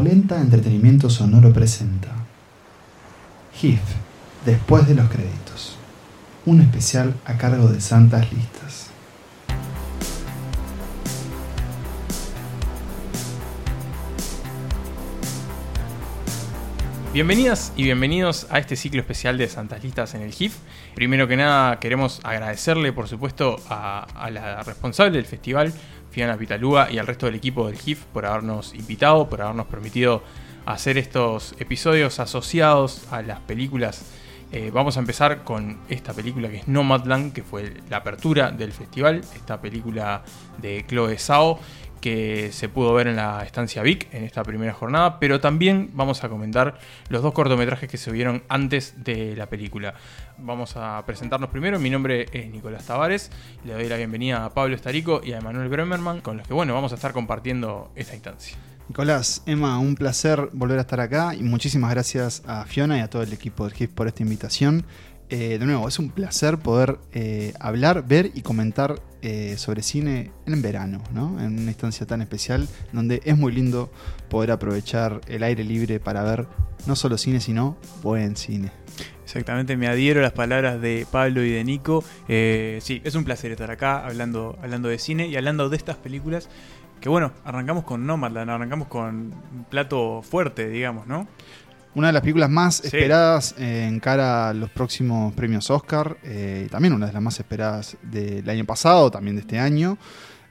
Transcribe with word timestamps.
Polenta 0.00 0.40
Entretenimiento 0.40 1.10
Sonoro 1.10 1.52
presenta 1.52 2.08
GIF, 3.54 3.82
después 4.46 4.88
de 4.88 4.94
los 4.94 5.10
créditos. 5.10 5.76
Un 6.46 6.62
especial 6.62 7.12
a 7.26 7.36
cargo 7.36 7.68
de 7.68 7.82
Santas 7.82 8.32
Listas. 8.32 8.86
Bienvenidas 17.12 17.74
y 17.76 17.82
bienvenidos 17.82 18.46
a 18.50 18.58
este 18.58 18.76
ciclo 18.76 19.00
especial 19.00 19.36
de 19.36 19.48
Santas 19.48 19.84
Listas 19.84 20.14
en 20.14 20.22
el 20.22 20.32
GIF. 20.32 20.56
Primero 20.94 21.28
que 21.28 21.36
nada 21.36 21.78
queremos 21.78 22.20
agradecerle 22.24 22.94
por 22.94 23.06
supuesto 23.06 23.56
a, 23.68 24.06
a 24.14 24.30
la 24.30 24.62
responsable 24.62 25.18
del 25.18 25.26
festival, 25.26 25.74
Fiona 26.10 26.36
Pitalúa, 26.36 26.90
y 26.90 26.98
al 26.98 27.06
resto 27.06 27.26
del 27.26 27.36
equipo 27.36 27.66
del 27.66 27.78
GIF 27.78 28.04
por 28.06 28.26
habernos 28.26 28.74
invitado, 28.74 29.28
por 29.28 29.42
habernos 29.42 29.66
permitido 29.66 30.22
hacer 30.66 30.98
estos 30.98 31.54
episodios 31.58 32.20
asociados 32.20 33.06
a 33.10 33.22
las 33.22 33.40
películas. 33.40 34.04
Eh, 34.52 34.70
vamos 34.72 34.96
a 34.96 35.00
empezar 35.00 35.44
con 35.44 35.78
esta 35.88 36.12
película 36.12 36.48
que 36.48 36.58
es 36.58 36.68
Nomadland, 36.68 37.32
que 37.32 37.44
fue 37.44 37.74
la 37.88 37.98
apertura 37.98 38.50
del 38.50 38.72
festival, 38.72 39.20
esta 39.34 39.60
película 39.60 40.24
de 40.58 40.84
Chloe 40.88 41.16
Zhao 41.18 41.60
que 42.00 42.50
se 42.52 42.68
pudo 42.68 42.92
ver 42.94 43.06
en 43.06 43.16
la 43.16 43.42
estancia 43.44 43.82
Vic 43.82 44.08
en 44.12 44.24
esta 44.24 44.42
primera 44.42 44.72
jornada, 44.72 45.18
pero 45.18 45.40
también 45.40 45.90
vamos 45.92 46.24
a 46.24 46.28
comentar 46.28 46.78
los 47.08 47.22
dos 47.22 47.32
cortometrajes 47.32 47.88
que 47.88 47.96
se 47.96 48.10
vieron 48.10 48.42
antes 48.48 49.04
de 49.04 49.36
la 49.36 49.46
película. 49.46 49.94
Vamos 50.38 50.76
a 50.76 51.02
presentarnos 51.06 51.50
primero, 51.50 51.78
mi 51.78 51.90
nombre 51.90 52.26
es 52.32 52.50
Nicolás 52.50 52.86
Tavares, 52.86 53.30
le 53.64 53.74
doy 53.74 53.88
la 53.88 53.96
bienvenida 53.96 54.44
a 54.44 54.50
Pablo 54.54 54.74
Estarico 54.74 55.20
y 55.22 55.32
a 55.32 55.38
Emanuel 55.38 55.68
Bremerman, 55.68 56.20
con 56.20 56.38
los 56.38 56.46
que 56.46 56.54
bueno, 56.54 56.74
vamos 56.74 56.92
a 56.92 56.94
estar 56.96 57.12
compartiendo 57.12 57.90
esta 57.94 58.14
instancia. 58.14 58.56
Nicolás, 58.90 59.44
Emma, 59.46 59.78
un 59.78 59.94
placer 59.94 60.48
volver 60.52 60.78
a 60.78 60.80
estar 60.80 60.98
acá 60.98 61.36
y 61.36 61.44
muchísimas 61.44 61.92
gracias 61.92 62.42
a 62.44 62.64
Fiona 62.64 62.98
y 62.98 63.00
a 63.00 63.08
todo 63.08 63.22
el 63.22 63.32
equipo 63.32 63.62
del 63.64 63.72
GIF 63.72 63.90
por 63.90 64.08
esta 64.08 64.24
invitación. 64.24 64.84
Eh, 65.32 65.58
de 65.58 65.64
nuevo, 65.64 65.86
es 65.86 66.00
un 66.00 66.10
placer 66.10 66.58
poder 66.58 66.98
eh, 67.12 67.54
hablar, 67.60 68.04
ver 68.04 68.32
y 68.34 68.42
comentar 68.42 69.00
eh, 69.22 69.54
sobre 69.58 69.80
cine 69.80 70.32
en 70.44 70.60
verano, 70.60 71.04
¿no? 71.14 71.38
En 71.38 71.56
una 71.56 71.70
instancia 71.70 72.04
tan 72.04 72.20
especial 72.20 72.66
donde 72.92 73.22
es 73.24 73.38
muy 73.38 73.52
lindo 73.52 73.92
poder 74.28 74.50
aprovechar 74.50 75.20
el 75.28 75.44
aire 75.44 75.62
libre 75.62 76.00
para 76.00 76.24
ver 76.24 76.48
no 76.88 76.96
solo 76.96 77.16
cine, 77.16 77.38
sino 77.38 77.76
buen 78.02 78.34
cine. 78.34 78.72
Exactamente, 79.22 79.76
me 79.76 79.86
adhiero 79.86 80.18
a 80.18 80.24
las 80.24 80.32
palabras 80.32 80.80
de 80.80 81.06
Pablo 81.08 81.44
y 81.44 81.50
de 81.50 81.62
Nico. 81.62 82.02
Sí, 82.26 83.00
es 83.04 83.14
un 83.14 83.22
placer 83.22 83.52
estar 83.52 83.70
acá 83.70 84.04
hablando, 84.04 84.58
hablando 84.60 84.88
de 84.88 84.98
cine 84.98 85.28
y 85.28 85.36
hablando 85.36 85.68
de 85.68 85.76
estas 85.76 85.94
películas. 85.94 86.48
Que 87.00 87.08
bueno, 87.08 87.32
arrancamos 87.44 87.84
con 87.84 88.04
Nomadland, 88.04 88.50
arrancamos 88.50 88.88
con 88.88 89.32
un 89.54 89.64
plato 89.70 90.22
fuerte, 90.22 90.68
digamos, 90.68 91.06
¿no? 91.06 91.28
Una 91.94 92.06
de 92.08 92.12
las 92.12 92.22
películas 92.22 92.48
más 92.50 92.76
Sí. 92.76 92.86
esperadas 92.86 93.54
eh, 93.58 93.86
en 93.88 93.98
cara 94.00 94.50
a 94.50 94.54
los 94.54 94.70
próximos 94.70 95.34
premios 95.34 95.70
Oscar, 95.70 96.16
eh, 96.22 96.68
también 96.70 96.94
una 96.94 97.06
de 97.06 97.12
las 97.12 97.22
más 97.22 97.38
esperadas 97.40 97.96
del 98.02 98.48
año 98.48 98.64
pasado, 98.64 99.10
también 99.10 99.34
de 99.36 99.40
este 99.42 99.58
año, 99.58 99.98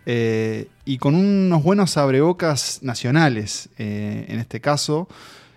eh, 0.05 0.67
y 0.85 0.97
con 0.97 1.15
unos 1.15 1.63
buenos 1.63 1.95
abrebocas 1.97 2.79
nacionales. 2.81 3.69
eh, 3.77 4.25
en 4.27 4.39
este 4.39 4.59
caso, 4.59 5.07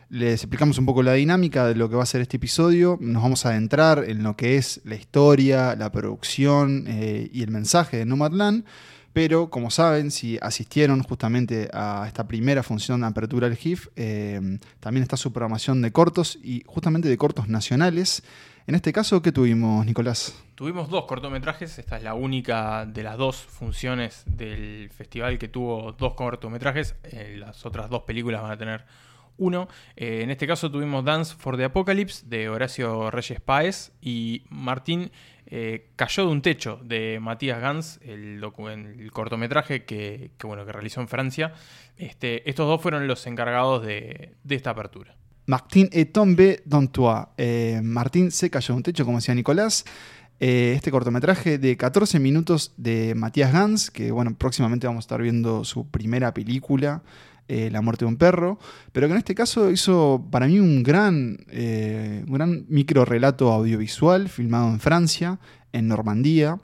les 0.09 0.43
explicamos 0.43 0.79
un 0.79 0.87
poco 0.87 1.03
la 1.03 1.15
dinámica 1.15 1.67
de 1.67 1.75
lo 1.75 1.89
que 1.89 1.97
va 1.97 2.03
a 2.03 2.07
ser 2.07 2.21
este 2.21 2.37
episodio, 2.37 2.99
nos 3.01 3.23
vamos 3.23 3.45
a 3.47 3.49
adentrar 3.49 4.05
en 4.07 4.23
lo 4.23 4.37
que 4.37 4.57
es 4.59 4.83
la 4.85 4.95
historia, 4.95 5.75
la 5.75 5.91
producción 5.91 6.85
eh, 6.87 7.29
y 7.33 7.43
el 7.43 7.51
mensaje 7.51 7.97
de 7.97 8.05
Nomadland. 8.05 8.65
Pero, 9.13 9.51
como 9.51 9.71
saben, 9.71 10.11
si 10.11 10.39
asistieron 10.41 11.03
justamente 11.03 11.69
a 11.73 12.05
esta 12.07 12.27
primera 12.27 12.63
función 12.63 13.03
de 13.03 13.07
apertura 13.07 13.49
del 13.49 13.59
GIF, 13.59 13.89
eh, 13.95 14.59
también 14.81 15.03
está 15.03 15.17
su 15.17 15.33
programación 15.33 15.83
de 15.83 15.93
cortos 15.93 16.39
y 16.43 16.63
justamente 16.67 17.09
de 17.09 17.19
cortos 17.19 17.49
nacionales. 17.49 18.23
En 18.67 18.75
este 18.75 18.93
caso, 18.93 19.21
¿qué 19.21 19.33
tuvimos, 19.33 19.85
Nicolás? 19.85 20.35
Tuvimos 20.55 20.89
dos 20.89 21.05
cortometrajes, 21.05 21.79
esta 21.79 21.97
es 21.97 22.03
la 22.05 22.15
única 22.15 22.87
de 22.87 23.03
las 23.03 23.19
dos 23.19 23.37
funciones 23.37 24.23
del 24.25 24.89
festival 24.91 25.39
que 25.39 25.49
tuvo 25.49 25.93
dos 25.93 26.15
cortometrajes, 26.15 26.95
eh, 27.03 27.37
las 27.39 27.67
otras 27.67 27.91
dos 27.91 28.05
películas 28.05 28.41
van 28.41 28.53
a 28.53 28.57
tener 28.57 28.85
uno. 29.37 29.69
Eh, 29.97 30.21
en 30.23 30.31
este 30.31 30.47
caso 30.47 30.71
tuvimos 30.71 31.05
Dance 31.05 31.35
for 31.37 31.57
the 31.57 31.65
Apocalypse 31.65 32.27
de 32.27 32.49
Horacio 32.49 33.11
Reyes 33.11 33.41
Páez 33.41 33.93
y 34.01 34.45
Martín 34.49 35.11
eh, 35.55 35.91
Cayó 35.97 36.25
de 36.25 36.33
un 36.33 36.41
techo 36.41 36.81
de 36.83 37.19
Matías 37.21 37.61
Gans, 37.61 38.01
el, 38.03 38.43
cortometraje 39.13 39.85
que, 39.85 40.31
bueno, 40.45 40.65
que 40.65 40.73
realizó 40.73 41.03
en 41.03 41.09
Francia. 41.09 41.53
Este, 41.99 42.49
estos 42.49 42.67
dos 42.67 42.81
fueron 42.81 43.07
los 43.07 43.27
encargados 43.27 43.85
de, 43.85 44.33
esta 44.49 44.71
apertura. 44.71 45.15
Martín 45.45 45.91
est 45.93 46.13
tombé 46.13 46.63
dans 46.65 46.91
toi. 46.91 47.27
Eh, 47.37 47.81
Martín 47.83 48.31
se 48.31 48.49
cayó 48.49 48.73
de 48.73 48.77
un 48.79 48.83
techo, 48.83 49.05
como 49.05 49.19
decía 49.19 49.35
Nicolás. 49.35 49.85
Este 50.39 50.91
cortometraje 50.91 51.59
de 51.59 51.77
14 51.77 52.19
minutos 52.19 52.73
de 52.77 53.15
Matías 53.15 53.53
Gans, 53.53 53.91
que 53.91 54.11
bueno, 54.11 54.35
próximamente 54.35 54.87
vamos 54.87 55.05
a 55.05 55.07
estar 55.07 55.23
viendo 55.23 55.65
su 55.65 55.87
primera 55.87 56.35
película, 56.35 57.03
eh, 57.49 57.71
La 57.71 57.81
muerte 57.81 58.05
de 58.05 58.09
un 58.09 58.17
perro, 58.17 58.59
pero 58.93 59.07
que 59.07 59.13
en 59.13 59.19
este 59.19 59.35
caso 59.35 59.71
hizo 59.71 60.27
para 60.31 60.47
mí 60.47 60.59
un 60.59 60.83
gran, 60.83 61.39
eh, 61.49 62.25
gran 62.27 62.65
micro 62.69 63.05
relato 63.05 63.53
audiovisual 63.53 64.29
filmado 64.29 64.69
en 64.69 64.81
Francia, 64.81 65.39
en 65.73 65.89
Normandía, 65.89 66.59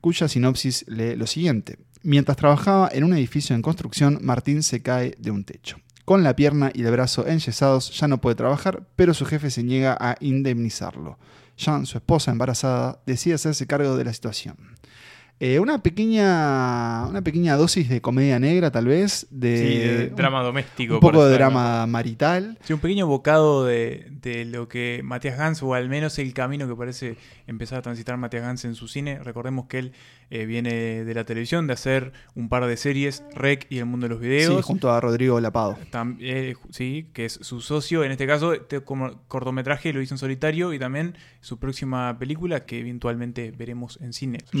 cuya 0.00 0.28
sinopsis 0.28 0.84
lee 0.88 1.16
lo 1.16 1.26
siguiente. 1.26 1.78
Mientras 2.02 2.36
trabajaba 2.36 2.88
en 2.92 3.04
un 3.04 3.12
edificio 3.12 3.54
en 3.54 3.62
construcción, 3.62 4.18
Martín 4.22 4.62
se 4.62 4.82
cae 4.82 5.14
de 5.18 5.30
un 5.30 5.44
techo. 5.44 5.76
Con 6.04 6.22
la 6.24 6.34
pierna 6.34 6.72
y 6.74 6.82
el 6.82 6.90
brazo 6.90 7.26
enyesados 7.26 7.96
ya 7.98 8.08
no 8.08 8.20
puede 8.20 8.36
trabajar, 8.36 8.86
pero 8.96 9.14
su 9.14 9.26
jefe 9.26 9.50
se 9.50 9.62
niega 9.62 9.96
a 10.00 10.16
indemnizarlo. 10.20 11.18
Jean, 11.56 11.84
su 11.84 11.98
esposa 11.98 12.32
embarazada, 12.32 13.00
decide 13.06 13.34
hacerse 13.34 13.66
cargo 13.66 13.96
de 13.96 14.04
la 14.04 14.12
situación. 14.14 14.56
Eh, 15.42 15.58
una, 15.58 15.82
pequeña, 15.82 17.06
una 17.06 17.22
pequeña 17.22 17.56
dosis 17.56 17.88
de 17.88 18.02
comedia 18.02 18.38
negra, 18.38 18.70
tal 18.70 18.86
vez, 18.86 19.26
de, 19.30 19.56
Sí, 19.56 19.78
de 19.78 20.06
drama 20.10 20.42
doméstico. 20.42 20.94
un 20.94 21.00
poco 21.00 21.24
de 21.24 21.32
drama 21.32 21.86
marital. 21.86 22.58
Sí, 22.62 22.74
un 22.74 22.80
pequeño 22.80 23.06
bocado 23.06 23.64
de, 23.64 24.06
de 24.20 24.44
lo 24.44 24.68
que 24.68 25.00
Matías 25.02 25.38
Gans, 25.38 25.62
o 25.62 25.72
al 25.72 25.88
menos 25.88 26.18
el 26.18 26.34
camino 26.34 26.68
que 26.68 26.74
parece 26.76 27.16
empezar 27.46 27.78
a 27.78 27.82
transitar 27.82 28.18
Matías 28.18 28.42
Gans 28.42 28.64
en 28.66 28.74
su 28.74 28.86
cine. 28.86 29.18
Recordemos 29.24 29.64
que 29.66 29.78
él 29.78 29.92
eh, 30.28 30.44
viene 30.44 31.04
de 31.04 31.14
la 31.14 31.24
televisión, 31.24 31.66
de 31.66 31.72
hacer 31.72 32.12
un 32.34 32.48
par 32.50 32.66
de 32.66 32.76
series, 32.76 33.24
Rec 33.34 33.66
y 33.70 33.78
El 33.78 33.86
Mundo 33.86 34.04
de 34.08 34.10
los 34.14 34.20
Sí, 34.20 34.28
Videos. 34.28 34.64
junto 34.64 34.90
a 34.92 35.00
Rodrigo 35.00 35.40
Lapado. 35.40 35.78
Tam- 35.90 36.18
eh, 36.20 36.54
sí, 36.70 37.08
que 37.14 37.24
es 37.24 37.38
su 37.40 37.62
socio. 37.62 38.04
En 38.04 38.12
este 38.12 38.26
caso, 38.26 38.52
este 38.52 38.80
como 38.82 39.22
cortometraje 39.26 39.92
lo 39.94 40.02
hizo 40.02 40.12
en 40.14 40.18
solitario 40.18 40.74
y 40.74 40.78
también 40.78 41.16
su 41.40 41.58
próxima 41.58 42.18
película 42.18 42.66
que 42.66 42.78
eventualmente 42.80 43.52
veremos 43.56 43.98
en 44.02 44.12
cine. 44.12 44.40
Se 44.52 44.58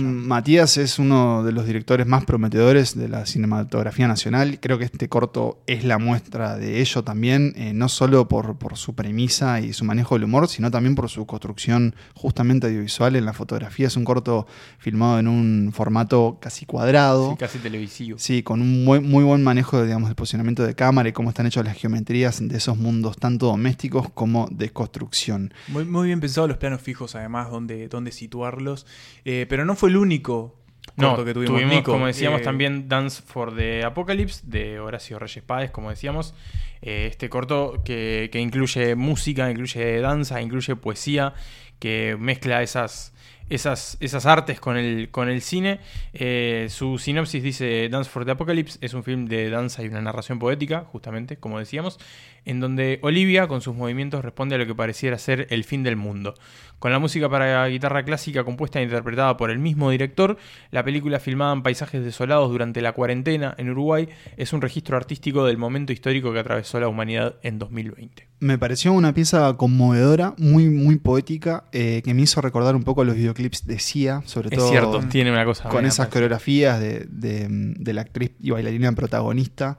es 0.76 0.98
uno 0.98 1.42
de 1.42 1.52
los 1.52 1.66
directores 1.66 2.06
más 2.06 2.24
prometedores 2.24 2.96
de 2.96 3.08
la 3.08 3.26
cinematografía 3.26 4.06
nacional. 4.08 4.58
Creo 4.60 4.78
que 4.78 4.84
este 4.84 5.08
corto 5.08 5.62
es 5.66 5.84
la 5.84 5.98
muestra 5.98 6.56
de 6.56 6.80
ello 6.80 7.02
también, 7.02 7.52
eh, 7.56 7.72
no 7.72 7.88
solo 7.88 8.28
por, 8.28 8.58
por 8.58 8.76
su 8.76 8.94
premisa 8.94 9.60
y 9.60 9.72
su 9.72 9.84
manejo 9.84 10.14
del 10.14 10.24
humor, 10.24 10.48
sino 10.48 10.70
también 10.70 10.94
por 10.94 11.08
su 11.08 11.26
construcción 11.26 11.94
justamente 12.14 12.66
audiovisual 12.66 13.16
en 13.16 13.24
la 13.24 13.32
fotografía. 13.32 13.86
Es 13.86 13.96
un 13.96 14.04
corto 14.04 14.46
filmado 14.78 15.18
en 15.18 15.28
un 15.28 15.72
formato 15.72 16.38
casi 16.40 16.66
cuadrado. 16.66 17.32
Sí, 17.32 17.36
casi 17.36 17.58
televisivo. 17.58 18.18
Sí, 18.18 18.42
con 18.42 18.60
un 18.60 18.84
muy, 18.84 19.00
muy 19.00 19.24
buen 19.24 19.42
manejo 19.42 19.82
digamos, 19.82 20.08
del 20.08 20.16
posicionamiento 20.16 20.62
de 20.64 20.74
cámara 20.74 21.08
y 21.08 21.12
cómo 21.12 21.30
están 21.30 21.46
hechas 21.46 21.64
las 21.64 21.76
geometrías 21.76 22.46
de 22.46 22.56
esos 22.56 22.76
mundos, 22.76 23.16
tanto 23.16 23.46
domésticos 23.46 24.10
como 24.10 24.48
de 24.50 24.70
construcción. 24.70 25.52
Muy, 25.68 25.84
muy 25.84 26.06
bien 26.06 26.20
pensados 26.20 26.48
los 26.48 26.58
planos 26.58 26.80
fijos, 26.80 27.14
además, 27.14 27.50
donde, 27.50 27.88
donde 27.88 28.12
situarlos. 28.12 28.86
Eh, 29.24 29.46
pero 29.48 29.64
no 29.64 29.74
fue 29.76 29.90
el 29.90 29.96
único 29.96 30.59
No, 30.96 31.16
tuvimos, 31.16 31.62
Nico. 31.64 31.92
como 31.92 32.06
decíamos, 32.06 32.40
Eh, 32.40 32.44
también 32.44 32.88
Dance 32.88 33.22
for 33.22 33.54
the 33.54 33.84
Apocalypse 33.84 34.42
de 34.44 34.80
Horacio 34.80 35.18
Reyes 35.18 35.42
Páez, 35.44 35.70
como 35.70 35.90
decíamos. 35.90 36.34
Eh, 36.82 37.08
este 37.10 37.28
corto 37.28 37.82
que, 37.84 38.28
que 38.32 38.40
incluye 38.40 38.94
música, 38.94 39.50
incluye 39.50 40.00
danza, 40.00 40.40
incluye 40.40 40.76
poesía, 40.76 41.34
que 41.78 42.16
mezcla 42.18 42.62
esas, 42.62 43.14
esas, 43.50 43.96
esas 44.00 44.26
artes 44.26 44.60
con 44.60 44.76
el, 44.76 45.10
con 45.10 45.28
el 45.28 45.42
cine. 45.42 45.80
Eh, 46.12 46.66
su 46.70 46.98
sinopsis 46.98 47.42
dice: 47.42 47.88
Dance 47.90 48.10
for 48.10 48.24
the 48.24 48.32
Apocalypse 48.32 48.78
es 48.80 48.94
un 48.94 49.04
film 49.04 49.26
de 49.26 49.50
danza 49.50 49.82
y 49.82 49.88
una 49.88 50.00
narración 50.00 50.38
poética, 50.38 50.84
justamente, 50.90 51.36
como 51.36 51.58
decíamos, 51.58 51.98
en 52.44 52.60
donde 52.60 52.98
Olivia, 53.02 53.46
con 53.46 53.60
sus 53.60 53.74
movimientos, 53.74 54.24
responde 54.24 54.54
a 54.54 54.58
lo 54.58 54.66
que 54.66 54.74
pareciera 54.74 55.18
ser 55.18 55.46
el 55.50 55.64
fin 55.64 55.82
del 55.82 55.96
mundo. 55.96 56.34
Con 56.80 56.90
la 56.90 56.98
música 56.98 57.28
para 57.28 57.64
guitarra 57.68 58.02
clásica 58.04 58.42
compuesta 58.42 58.80
e 58.80 58.82
interpretada 58.82 59.36
por 59.36 59.50
el 59.50 59.58
mismo 59.60 59.90
director, 59.90 60.36
la 60.72 60.82
película 60.82 61.20
filmada 61.20 61.52
en 61.52 61.62
paisajes 61.62 62.02
desolados 62.02 62.50
durante 62.50 62.80
la 62.80 62.92
cuarentena 62.92 63.54
en 63.58 63.70
Uruguay 63.70 64.08
es 64.36 64.52
un 64.52 64.60
registro 64.62 64.96
artístico 64.96 65.44
del 65.44 65.58
momento 65.58 65.92
histórico 65.92 66.32
que 66.32 66.38
atravesó 66.40 66.80
la 66.80 66.88
humanidad 66.88 67.36
en 67.42 67.58
2020. 67.58 68.26
Me 68.40 68.56
pareció 68.56 68.92
una 68.94 69.12
pieza 69.12 69.54
conmovedora, 69.58 70.34
muy, 70.38 70.70
muy 70.70 70.96
poética, 70.96 71.64
eh, 71.72 72.00
que 72.02 72.14
me 72.14 72.22
hizo 72.22 72.40
recordar 72.40 72.74
un 72.74 72.82
poco 72.82 73.04
los 73.04 73.14
videoclips 73.14 73.66
de 73.66 73.78
Sia, 73.78 74.22
sobre 74.24 74.48
Es 74.48 74.56
todo 74.56 74.70
cierto, 74.70 75.00
tiene 75.10 75.30
una 75.30 75.44
cosa 75.44 75.68
con 75.68 75.84
esas 75.84 76.08
coreografías 76.08 76.80
de, 76.80 77.06
de- 77.10 77.46
de 77.50 77.92
la 77.92 78.00
actriz 78.00 78.32
y 78.40 78.50
bailarina 78.52 78.90
protagonista. 78.92 79.76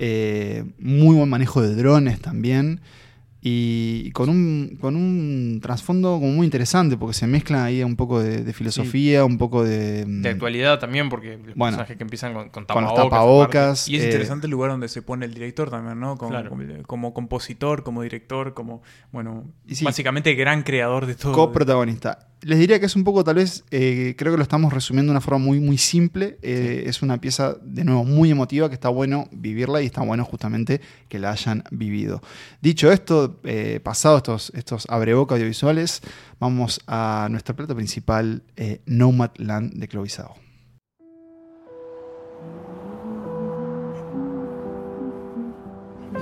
Eh, 0.00 0.64
muy 0.80 1.14
buen 1.14 1.28
manejo 1.28 1.62
de 1.62 1.74
drones 1.76 2.20
también. 2.20 2.80
Y 3.44 4.12
con 4.12 4.28
un, 4.28 4.78
con 4.80 4.94
un 4.94 5.58
trasfondo 5.60 6.12
como 6.20 6.28
muy 6.30 6.44
interesante, 6.44 6.96
porque 6.96 7.14
se 7.14 7.26
mezcla 7.26 7.64
ahí 7.64 7.82
un 7.82 7.96
poco 7.96 8.22
de, 8.22 8.44
de 8.44 8.52
filosofía, 8.52 9.24
un 9.24 9.36
poco 9.36 9.64
de... 9.64 10.04
De 10.06 10.28
actualidad 10.28 10.78
también, 10.78 11.08
porque 11.08 11.38
los 11.38 11.56
Bueno, 11.56 11.76
personajes 11.76 11.96
que 11.96 12.04
empiezan 12.04 12.34
con, 12.34 12.50
con 12.50 12.66
tapabocas. 12.66 13.88
Y 13.88 13.96
es 13.96 14.02
eh, 14.02 14.06
interesante 14.06 14.46
el 14.46 14.52
lugar 14.52 14.70
donde 14.70 14.88
se 14.88 15.02
pone 15.02 15.26
el 15.26 15.34
director 15.34 15.70
también, 15.70 15.98
¿no? 15.98 16.16
Como, 16.16 16.30
Claro. 16.30 16.50
como, 16.50 16.62
como 16.84 17.14
compositor, 17.14 17.82
como 17.82 18.02
director, 18.02 18.54
como, 18.54 18.82
bueno, 19.10 19.50
sí. 19.66 19.84
básicamente 19.84 20.34
gran 20.34 20.62
creador 20.62 21.06
de 21.06 21.16
todo. 21.16 21.32
coprotagonista. 21.32 22.28
Les 22.44 22.58
diría 22.58 22.80
que 22.80 22.86
es 22.86 22.96
un 22.96 23.04
poco, 23.04 23.22
tal 23.22 23.36
vez, 23.36 23.62
eh, 23.70 24.16
creo 24.18 24.32
que 24.32 24.36
lo 24.36 24.42
estamos 24.42 24.72
resumiendo 24.72 25.10
de 25.10 25.12
una 25.12 25.20
forma 25.20 25.38
muy, 25.38 25.60
muy 25.60 25.78
simple. 25.78 26.38
Eh, 26.42 26.84
Es 26.86 27.00
una 27.00 27.20
pieza, 27.20 27.56
de 27.62 27.84
nuevo, 27.84 28.04
muy 28.04 28.32
emotiva, 28.32 28.68
que 28.68 28.74
está 28.74 28.88
bueno 28.88 29.28
vivirla 29.30 29.80
y 29.80 29.86
está 29.86 30.02
bueno 30.02 30.24
justamente 30.24 30.80
que 31.08 31.20
la 31.20 31.30
hayan 31.30 31.62
vivido. 31.70 32.20
Dicho 32.60 32.90
esto, 32.90 33.38
eh, 33.44 33.78
pasado 33.80 34.16
estos, 34.16 34.50
estos 34.56 34.86
abreboca 34.88 35.36
audiovisuales, 35.36 36.02
vamos 36.40 36.80
a 36.88 37.28
nuestro 37.30 37.54
plato 37.54 37.76
principal, 37.76 38.42
eh, 38.56 38.80
Nomadland 38.86 39.74
de 39.74 39.86
Chloe 39.86 40.08
Zhao. 40.08 40.34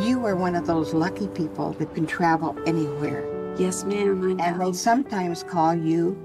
You 0.07 0.27
are 0.27 0.35
one 0.35 0.55
of 0.55 0.67
those 0.67 0.95
lucky 0.95 1.29
people 1.29 1.75
that 1.79 1.95
can 1.95 2.07
travel 2.07 2.55
anywhere. 2.67 3.40
Yes, 3.59 3.85
ma'am, 3.85 4.39
I 4.41 4.45
And 4.45 4.61
they 4.61 4.73
sometimes 4.73 5.43
call 5.43 5.75
you 5.75 6.17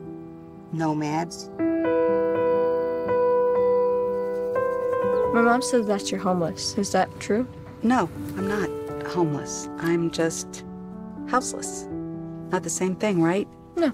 nomads. 0.71 1.49
My 5.33 5.41
mom 5.41 5.61
says 5.61 5.85
that 5.87 6.11
you're 6.11 6.21
homeless. 6.21 6.77
Is 6.77 6.91
that 6.91 7.19
true? 7.19 7.45
No, 7.83 8.09
I'm 8.37 8.47
not 8.47 8.69
homeless. 9.07 9.67
I'm 9.79 10.09
just 10.09 10.63
houseless. 11.27 11.85
Not 12.51 12.63
the 12.63 12.69
same 12.69 12.95
thing, 12.95 13.21
right? 13.21 13.47
No. 13.75 13.91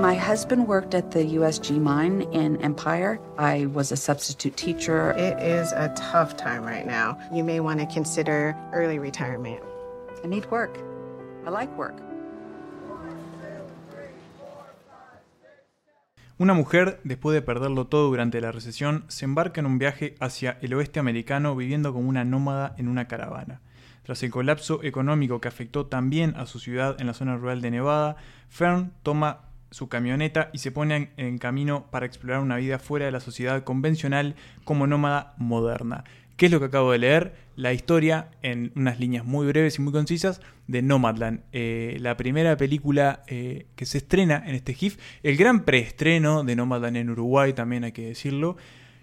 My 0.00 0.14
husband 0.14 0.66
worked 0.66 0.94
at 0.94 1.12
the 1.12 1.20
USG 1.20 1.80
mine 1.80 2.22
in 2.32 2.60
Empire. 2.60 3.20
I 3.38 3.66
was 3.66 3.92
a 3.92 3.96
substitute 3.96 4.56
teacher. 4.56 5.12
It 5.12 5.40
is 5.40 5.72
a 5.72 5.94
tough 5.96 6.36
time 6.36 6.64
right 6.64 6.86
now. 6.86 7.16
You 7.32 7.44
may 7.44 7.60
want 7.60 7.80
to 7.80 7.86
consider 7.86 8.56
early 8.72 8.98
retirement. 8.98 9.62
I 10.22 10.26
need 10.26 10.50
work. 10.50 10.76
I 11.46 11.50
like 11.50 11.72
work. 11.76 11.94
Una 16.36 16.52
mujer, 16.52 17.00
después 17.04 17.32
de 17.32 17.42
perderlo 17.42 17.86
todo 17.86 18.08
durante 18.08 18.40
la 18.40 18.50
recesión, 18.50 19.04
se 19.06 19.24
embarca 19.24 19.60
en 19.60 19.66
un 19.66 19.78
viaje 19.78 20.16
hacia 20.18 20.58
el 20.62 20.74
oeste 20.74 20.98
americano 20.98 21.54
viviendo 21.54 21.92
como 21.92 22.08
una 22.08 22.24
nómada 22.24 22.74
en 22.76 22.88
una 22.88 23.06
caravana. 23.06 23.60
Tras 24.02 24.22
el 24.22 24.30
colapso 24.30 24.82
económico 24.82 25.40
que 25.40 25.48
afectó 25.48 25.86
también 25.86 26.34
a 26.36 26.46
su 26.46 26.58
ciudad 26.58 27.00
en 27.00 27.06
la 27.06 27.14
zona 27.14 27.36
rural 27.36 27.60
de 27.60 27.70
Nevada, 27.70 28.16
Fern 28.48 28.92
toma 29.02 29.42
su 29.70 29.88
camioneta 29.88 30.50
y 30.52 30.58
se 30.58 30.72
pone 30.72 30.96
en, 30.96 31.10
en 31.16 31.38
camino 31.38 31.86
para 31.90 32.06
explorar 32.06 32.40
una 32.40 32.56
vida 32.56 32.78
fuera 32.78 33.06
de 33.06 33.12
la 33.12 33.20
sociedad 33.20 33.62
convencional 33.62 34.34
como 34.64 34.86
nómada 34.86 35.34
moderna. 35.38 36.04
¿Qué 36.36 36.46
es 36.46 36.52
lo 36.52 36.58
que 36.58 36.66
acabo 36.66 36.92
de 36.92 36.98
leer? 36.98 37.34
La 37.56 37.72
historia, 37.72 38.28
en 38.42 38.72
unas 38.74 38.98
líneas 38.98 39.24
muy 39.24 39.46
breves 39.46 39.78
y 39.78 39.82
muy 39.82 39.92
concisas, 39.92 40.40
de 40.66 40.82
Nomadland. 40.82 41.40
Eh, 41.52 41.96
la 42.00 42.16
primera 42.16 42.56
película 42.56 43.22
eh, 43.28 43.66
que 43.76 43.86
se 43.86 43.98
estrena 43.98 44.42
en 44.44 44.56
este 44.56 44.74
GIF. 44.74 44.98
El 45.22 45.36
gran 45.36 45.64
preestreno 45.64 46.42
de 46.42 46.56
Nomadland 46.56 46.96
en 46.96 47.10
Uruguay, 47.10 47.52
también 47.52 47.84
hay 47.84 47.92
que 47.92 48.06
decirlo. 48.06 48.56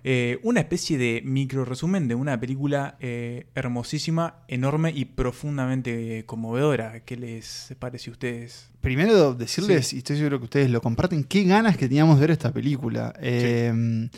Eh, 0.03 0.39
una 0.41 0.61
especie 0.61 0.97
de 0.97 1.21
micro 1.23 1.63
resumen 1.63 2.07
de 2.07 2.15
una 2.15 2.37
película 2.39 2.97
hermosísima, 2.99 4.37
enorme 4.47 4.91
y 4.93 5.05
profundamente 5.05 6.25
conmovedora. 6.25 7.01
¿Qué 7.01 7.15
les 7.15 7.73
parece 7.79 8.09
a 8.09 8.13
ustedes? 8.13 8.71
Primero 8.81 9.35
decirles, 9.35 9.93
y 9.93 9.99
estoy 9.99 10.17
seguro 10.17 10.39
que 10.39 10.45
ustedes 10.45 10.69
lo 10.71 10.81
comparten, 10.81 11.23
qué 11.23 11.43
ganas 11.43 11.77
que 11.77 11.87
teníamos 11.87 12.17
de 12.17 12.21
ver 12.21 12.31
esta 12.31 12.51
película. 12.51 13.13
Eh, 13.21 14.09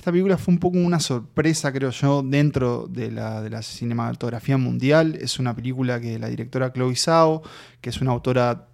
esta 0.00 0.10
película 0.10 0.38
fue 0.38 0.54
un 0.54 0.60
poco 0.60 0.78
una 0.78 0.98
sorpresa, 0.98 1.70
creo 1.72 1.90
yo, 1.90 2.22
dentro 2.22 2.86
de 2.88 3.10
la, 3.10 3.42
de 3.42 3.50
la 3.50 3.60
cinematografía 3.60 4.56
mundial. 4.56 5.18
Es 5.20 5.38
una 5.38 5.54
película 5.54 6.00
que 6.00 6.18
la 6.18 6.28
directora 6.28 6.72
Chloe 6.72 6.96
Zhao, 6.96 7.42
que 7.82 7.90
es 7.90 8.00
una 8.00 8.12
autora, 8.12 8.66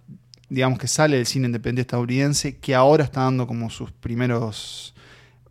digamos, 0.47 0.79
que 0.79 0.87
sale 0.87 1.17
del 1.17 1.25
cine 1.25 1.47
independiente 1.47 1.81
estadounidense, 1.81 2.59
que 2.59 2.73
ahora 2.75 3.03
está 3.03 3.23
dando 3.23 3.45
como 3.45 3.69
sus 3.69 3.91
primeros 3.91 4.95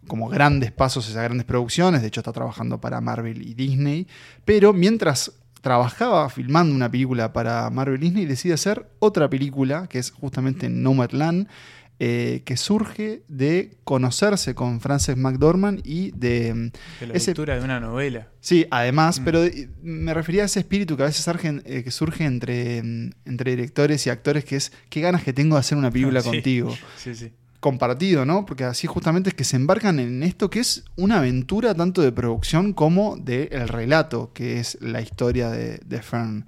como 0.07 0.29
grandes 0.29 0.73
pasos 0.73 1.07
hacia 1.09 1.21
grandes 1.21 1.45
producciones, 1.45 2.01
de 2.01 2.09
hecho 2.09 2.21
está 2.21 2.33
trabajando 2.33 2.81
para 2.81 3.01
Marvel 3.03 3.43
y 3.43 3.53
Disney, 3.53 4.07
pero 4.47 4.73
mientras 4.73 5.33
trabajaba 5.61 6.31
filmando 6.31 6.75
una 6.75 6.91
película 6.91 7.35
para 7.35 7.69
Marvel 7.69 8.03
y 8.03 8.07
Disney, 8.07 8.25
decide 8.25 8.55
hacer 8.55 8.89
otra 9.01 9.29
película, 9.29 9.89
que 9.89 9.99
es 9.99 10.11
justamente 10.13 10.71
Nomadland, 10.71 11.49
eh, 11.99 12.43
que 12.45 12.57
surge 12.59 13.23
de 13.29 13.79
conocerse 13.85 14.55
con 14.55 14.81
Frances 14.81 15.17
McDormand 15.17 15.81
y 15.85 16.11
de... 16.11 16.71
De 17.01 17.07
la 17.07 17.15
Ese- 17.15 17.31
lectura 17.31 17.59
de 17.59 17.65
una 17.65 17.81
novela. 17.81 18.29
Sí, 18.41 18.67
además, 18.71 19.21
Mm. 19.21 19.25
pero 19.25 19.45
eh, 19.45 19.69
me 19.83 20.13
refería 20.13 20.43
a 20.43 20.47
ese 20.47 20.61
espíritu 20.61 20.97
que 20.97 21.05
a 21.05 21.07
veces 21.07 21.25
surge, 21.25 21.63
eh, 21.65 21.83
que 21.83 21.91
surge 21.91 22.25
entre, 22.25 22.83
mm, 22.83 23.11
entre 23.25 23.51
directores 23.53 24.07
y 24.07 24.11
actores, 24.11 24.45
que 24.45 24.57
es 24.57 24.73
qué 24.91 25.01
ganas 25.01 25.23
que 25.23 25.33
tengo 25.33 25.57
de 25.57 25.61
hacer 25.61 25.79
una 25.79 25.91
película 25.91 26.21
Sí. 26.23 26.29
contigo 26.29 26.75
Sí, 26.99 27.15
sí. 27.15 27.33
compartido, 27.61 28.27
¿no? 28.27 28.45
Porque 28.45 28.65
así 28.65 28.87
justamente 28.87 29.31
es 29.31 29.35
que 29.35 29.45
se 29.45 29.57
embarcan 29.57 29.99
en 29.99 30.23
esto 30.23 30.51
que 30.51 30.61
es 30.61 30.85
una 30.97 31.19
aventura 31.19 31.75
tanto 31.75 32.03
de 32.03 32.13
producción 32.13 32.75
como 32.75 33.17
del 33.17 33.69
relato, 33.69 34.31
que 34.35 34.61
es 34.61 34.77
la 34.83 35.01
historia 35.01 35.49
de, 35.51 35.79
de 35.85 36.03
Fern. 36.03 36.45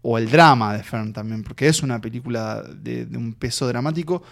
O 0.00 0.16
el 0.16 0.30
drama 0.30 0.74
de 0.76 0.82
Fern 0.84 1.12
también, 1.12 1.42
porque 1.42 1.66
es 1.68 1.82
una 1.82 2.00
película 2.00 2.62
de, 2.62 3.04
de 3.04 3.18
un 3.18 3.34
peso 3.34 3.66
dramático, 3.66 4.22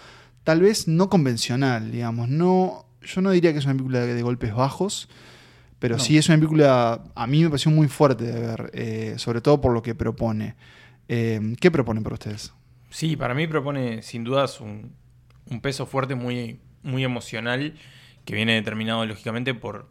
tal 0.47 0.61
vez 0.61 0.87
no 0.87 1.09
convencional, 1.09 1.91
digamos. 1.91 2.29
No, 2.29 2.85
yo 3.01 3.19
no 3.21 3.31
diría 3.31 3.51
que 3.51 3.59
es 3.59 3.65
una 3.65 3.73
película 3.73 3.99
de, 3.99 4.13
de 4.13 4.21
golpes 4.21 4.53
bajos, 4.55 5.09
pero 5.77 5.97
No. 5.97 6.01
sí 6.01 6.17
es 6.17 6.29
una 6.29 6.37
película, 6.37 7.03
a 7.15 7.27
mí 7.27 7.43
me 7.43 7.49
pareció 7.49 7.69
muy 7.69 7.89
fuerte 7.89 8.23
de 8.23 8.39
ver, 8.39 8.71
eh, 8.73 9.13
sobre 9.17 9.41
todo 9.41 9.59
por 9.59 9.73
lo 9.73 9.81
que 9.81 9.93
propone. 9.93 10.55
Eh, 11.09 11.41
¿Qué 11.59 11.69
propone 11.69 12.01
para 12.01 12.13
ustedes? 12.13 12.53
Sí, 12.89 13.17
para 13.17 13.33
mí 13.33 13.45
propone 13.45 14.01
sin 14.03 14.23
dudas 14.23 14.61
un, 14.61 14.93
un 15.49 15.59
peso 15.59 15.85
fuerte 15.85 16.15
muy, 16.15 16.61
muy 16.81 17.03
emocional 17.03 17.73
que 18.23 18.33
viene 18.33 18.53
determinado 18.55 19.05
lógicamente 19.05 19.53
por, 19.53 19.89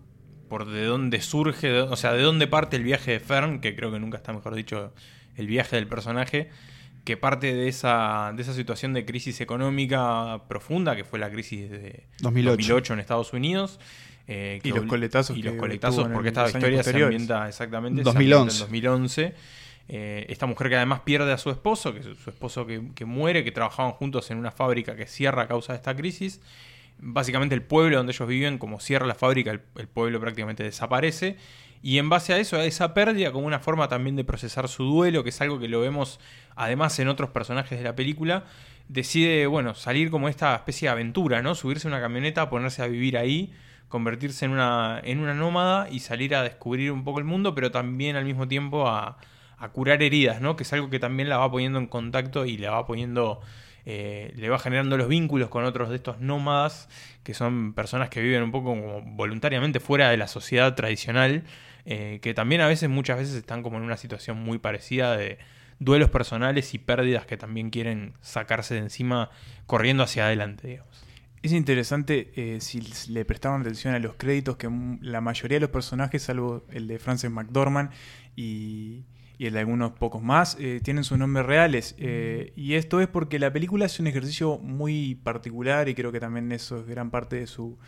por 0.49 0.65
de 0.65 0.87
dónde 0.87 1.21
surge, 1.21 1.83
o 1.83 1.97
sea, 1.97 2.15
de 2.15 2.23
dónde 2.23 2.47
parte 2.47 2.77
el 2.77 2.83
viaje 2.83 3.11
de 3.11 3.21
Fern, 3.21 3.61
que 3.61 3.77
creo 3.77 3.93
que 3.93 3.99
nunca 4.01 4.17
está 4.17 4.33
mejor 4.33 4.55
dicho 4.55 4.95
el 5.35 5.47
viaje 5.49 5.77
del 5.77 5.87
personaje, 5.87 6.49
que 7.07 7.17
parte 7.17 7.55
de 7.55 7.69
esa, 7.69 8.33
de 8.37 8.43
esa 8.43 8.53
situación 8.53 8.93
de 8.93 9.07
crisis 9.07 9.41
económica 9.41 10.43
profunda, 10.49 10.95
que 10.97 11.05
fue 11.05 11.19
la 11.19 11.31
crisis 11.31 11.71
de 11.71 12.05
2008. 12.21 12.93
en 12.93 13.01
Estados 13.01 13.33
Unidos. 13.33 13.81
eh, 14.29 14.61
Y 14.63 14.71
los 14.73 14.85
coletazos 14.87 15.39
Y 15.39 15.43
los 15.43 15.55
coletazos, 15.55 16.09
porque 16.09 16.29
esta 16.29 16.47
historia 16.47 16.83
se 16.83 17.03
ambienta 17.03 17.49
exactamente 17.49 18.01
se 18.01 18.05
2011. 18.05 18.65
ambienta 18.65 18.93
en 18.93 19.03
2011. 19.03 19.35
Eh, 19.89 20.27
esta 20.29 20.47
mujer 20.47 20.69
que 20.69 20.75
además 20.77 21.01
pierde 21.01 21.33
a 21.33 21.39
su 21.39 21.49
esposo, 21.51 21.95
que 21.95 22.01
es 22.01 22.07
su 22.23 22.29
esposo 22.31 22.67
que, 22.67 22.83
que 22.97 23.05
muere, 23.05 23.45
que 23.45 23.53
trabajaban 23.53 23.93
juntos 23.93 24.29
en 24.33 24.39
una 24.39 24.51
fábrica 24.51 24.97
que 24.97 25.07
cierra 25.07 25.43
a 25.43 25.47
causa 25.47 25.73
de 25.75 25.77
esta 25.77 25.95
crisis. 25.95 26.41
Básicamente 26.99 27.55
el 27.55 27.63
pueblo 27.63 27.99
donde 27.99 28.13
ellos 28.13 28.27
viven, 28.29 28.59
como 28.59 28.81
cierra 28.81 29.07
la 29.07 29.15
fábrica, 29.15 29.53
el, 29.53 29.61
el 29.77 29.87
pueblo 29.87 30.19
prácticamente 30.21 30.65
desaparece. 30.65 31.37
Y 31.83 31.99
en 31.99 32.09
base 32.09 32.33
a 32.33 32.39
eso, 32.39 32.57
a 32.57 32.65
esa 32.65 32.95
pérdida, 32.95 33.33
como 33.33 33.47
una 33.47 33.61
forma 33.61 33.89
también 33.89 34.17
de 34.17 34.25
procesar 34.25 34.69
su 34.69 34.85
duelo, 34.85 35.23
que 35.23 35.31
es 35.31 35.41
algo 35.41 35.59
que 35.59 35.69
lo 35.69 35.81
vemos 35.81 36.21
además 36.57 36.99
en 36.99 37.09
otros 37.09 37.31
personajes 37.31 37.79
de 37.79 37.85
la 37.85 37.95
película, 37.95 38.45
decide, 38.89 39.47
bueno, 39.47 39.75
salir 39.75 40.11
como 40.11 40.29
esta 40.29 40.55
especie 40.55 40.89
de 40.89 40.93
aventura, 40.93 41.43
¿no? 41.43 41.55
Subirse 41.55 41.89
a 41.89 41.91
una 41.91 42.01
camioneta, 42.01 42.49
ponerse 42.49 42.83
a 42.83 42.87
vivir 42.87 43.19
ahí, 43.19 43.53
convertirse 43.89 44.45
en 44.45 44.53
una, 44.53 45.01
en 45.05 45.21
una 45.21 45.35
nómada 45.35 45.89
y 45.91 46.01
salir 46.01 46.35
a 46.35 46.43
descubrir 46.43 46.91
un 46.93 47.05
poco 47.05 47.19
el 47.19 47.25
mundo, 47.25 47.55
pero 47.55 47.71
también 47.71 48.17
al 48.17 48.25
mismo 48.25 48.49
tiempo 48.49 48.89
a, 48.89 49.19
a 49.59 49.69
curar 49.71 50.03
heridas, 50.03 50.41
¿no? 50.41 50.57
Que 50.57 50.65
es 50.65 50.73
algo 50.73 50.91
que 50.91 50.99
también 50.99 51.29
la 51.29 51.39
va 51.39 51.51
poniendo 51.51 51.79
en 51.79 51.87
contacto 51.87 52.47
y 52.47 52.57
le 52.57 52.69
va 52.69 52.87
poniendo, 52.87 53.41
eh, 53.89 54.33
le 54.35 54.49
va 54.49 54.59
generando 54.59 54.97
los 54.97 55.07
vínculos 55.07 55.49
con 55.49 55.65
otros 55.65 55.91
de 55.91 55.97
estos 55.97 56.21
nómadas, 56.21 56.89
que 57.23 57.35
son 57.35 57.73
personas 57.73 58.09
que 58.11 58.21
viven 58.21 58.43
un 58.43 58.51
poco 58.51 58.71
como 58.71 59.01
voluntariamente 59.03 59.79
fuera 59.79 60.11
de 60.11 60.17
la 60.17 60.27
sociedad 60.27 60.75
tradicional, 60.75 61.45
eh, 61.85 62.19
que 62.21 62.35
también 62.35 62.61
a 62.63 62.67
veces, 62.67 62.89
muchas 62.91 63.19
veces 63.19 63.37
están 63.37 63.63
como 63.63 63.77
en 63.77 63.85
una 63.85 63.97
situación 63.97 64.39
muy 64.43 64.59
parecida 64.59 65.17
de 65.17 65.39
duelos 65.79 66.11
personales 66.11 66.75
y 66.75 66.79
pérdidas 66.79 67.27
que 67.27 67.37
también 67.37 67.71
quieren 67.71 68.15
sacarse 68.23 68.75
de 68.75 68.81
encima 68.81 69.31
corriendo 69.67 70.03
hacia 70.03 70.27
adelante, 70.27 70.67
digamos. 70.67 71.05
Es 71.43 71.53
interesante 71.53 72.33
eh, 72.35 72.61
si 72.61 72.83
le 73.09 73.25
prestaron 73.25 73.61
atención 73.61 73.95
a 73.95 74.01
los 74.01 74.15
créditos 74.15 74.57
que 74.57 74.69
la 75.01 75.21
mayoría 75.21 75.57
de 75.57 75.61
los 75.61 75.71
personajes, 75.71 76.25
salvo 76.25 76.65
el 76.73 76.89
de 76.89 76.99
Frances 76.99 77.31
McDormand 77.31 77.91
y, 78.35 79.05
y 79.39 79.47
el 79.47 79.53
de 79.55 79.61
algunos 79.61 79.93
pocos 79.93 80.23
más, 80.23 80.57
eh, 80.61 80.81
tienen 80.83 81.05
sus 81.05 81.19
nombres 81.19 81.47
reales. 81.47 81.95
eh, 81.99 82.53
y 82.57 82.75
esto 82.75 83.01
es 83.01 83.09
porque 83.09 83.39
la 83.39 83.53
película 83.53 83.87
es 83.87 84.01
un 84.01 84.07
ejercicio 84.07 84.59
muy 84.59 85.17
particular 85.17 85.89
y 85.89 85.95
creo 85.95 86.13
que 86.13 86.21
también 86.21 86.53
eso 86.53 86.79
es 86.81 86.87
gran 86.87 87.11
parte 87.11 87.37
de 87.37 87.47
su, 87.47 87.79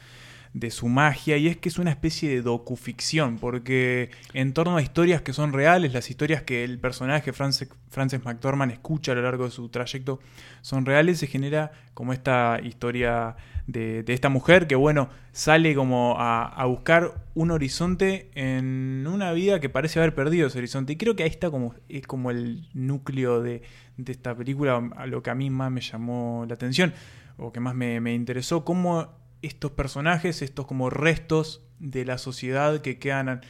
de 0.52 0.70
su 0.70 0.88
magia 0.88 1.36
y 1.36 1.48
es 1.48 1.56
que 1.56 1.68
es 1.68 1.78
una 1.78 1.90
especie 1.90 2.30
de 2.30 2.42
docuficción, 2.42 3.38
porque 3.38 4.10
en 4.32 4.52
torno 4.52 4.76
a 4.76 4.82
historias 4.82 5.22
que 5.22 5.32
son 5.32 5.52
reales, 5.52 5.92
las 5.92 6.10
historias 6.10 6.42
que 6.42 6.64
el 6.64 6.78
personaje 6.78 7.32
Frances, 7.32 7.68
Frances 7.90 8.24
McDormand 8.24 8.72
escucha 8.72 9.12
a 9.12 9.14
lo 9.14 9.22
largo 9.22 9.44
de 9.44 9.50
su 9.50 9.68
trayecto 9.68 10.20
son 10.62 10.86
reales, 10.86 11.18
se 11.18 11.26
genera 11.26 11.72
como 11.94 12.12
esta 12.12 12.60
historia 12.62 13.36
de, 13.66 14.02
de 14.02 14.14
esta 14.14 14.28
mujer 14.28 14.66
que, 14.66 14.74
bueno, 14.74 15.10
sale 15.32 15.74
como 15.74 16.16
a, 16.18 16.46
a 16.46 16.64
buscar 16.64 17.26
un 17.34 17.50
horizonte 17.50 18.30
en 18.34 19.06
una 19.06 19.32
vida 19.32 19.60
que 19.60 19.68
parece 19.68 19.98
haber 19.98 20.14
perdido 20.14 20.48
ese 20.48 20.58
horizonte. 20.58 20.94
Y 20.94 20.96
creo 20.96 21.14
que 21.14 21.22
ahí 21.22 21.28
está 21.30 21.50
como, 21.50 21.74
es 21.88 22.06
como 22.06 22.30
el 22.30 22.68
núcleo 22.72 23.42
de, 23.42 23.62
de 23.96 24.12
esta 24.12 24.34
película, 24.34 24.90
a 24.96 25.06
lo 25.06 25.22
que 25.22 25.30
a 25.30 25.34
mí 25.34 25.50
más 25.50 25.70
me 25.70 25.80
llamó 25.80 26.44
la 26.48 26.54
atención, 26.54 26.94
o 27.36 27.52
que 27.52 27.60
más 27.60 27.74
me, 27.74 28.00
me 28.00 28.14
interesó, 28.14 28.64
cómo 28.64 29.08
estos 29.42 29.72
personajes, 29.72 30.42
estos 30.42 30.66
como 30.66 30.90
restos 30.90 31.62
de 31.78 32.04
la 32.04 32.18
sociedad 32.18 32.80
que 32.80 32.98
quedan 32.98 33.42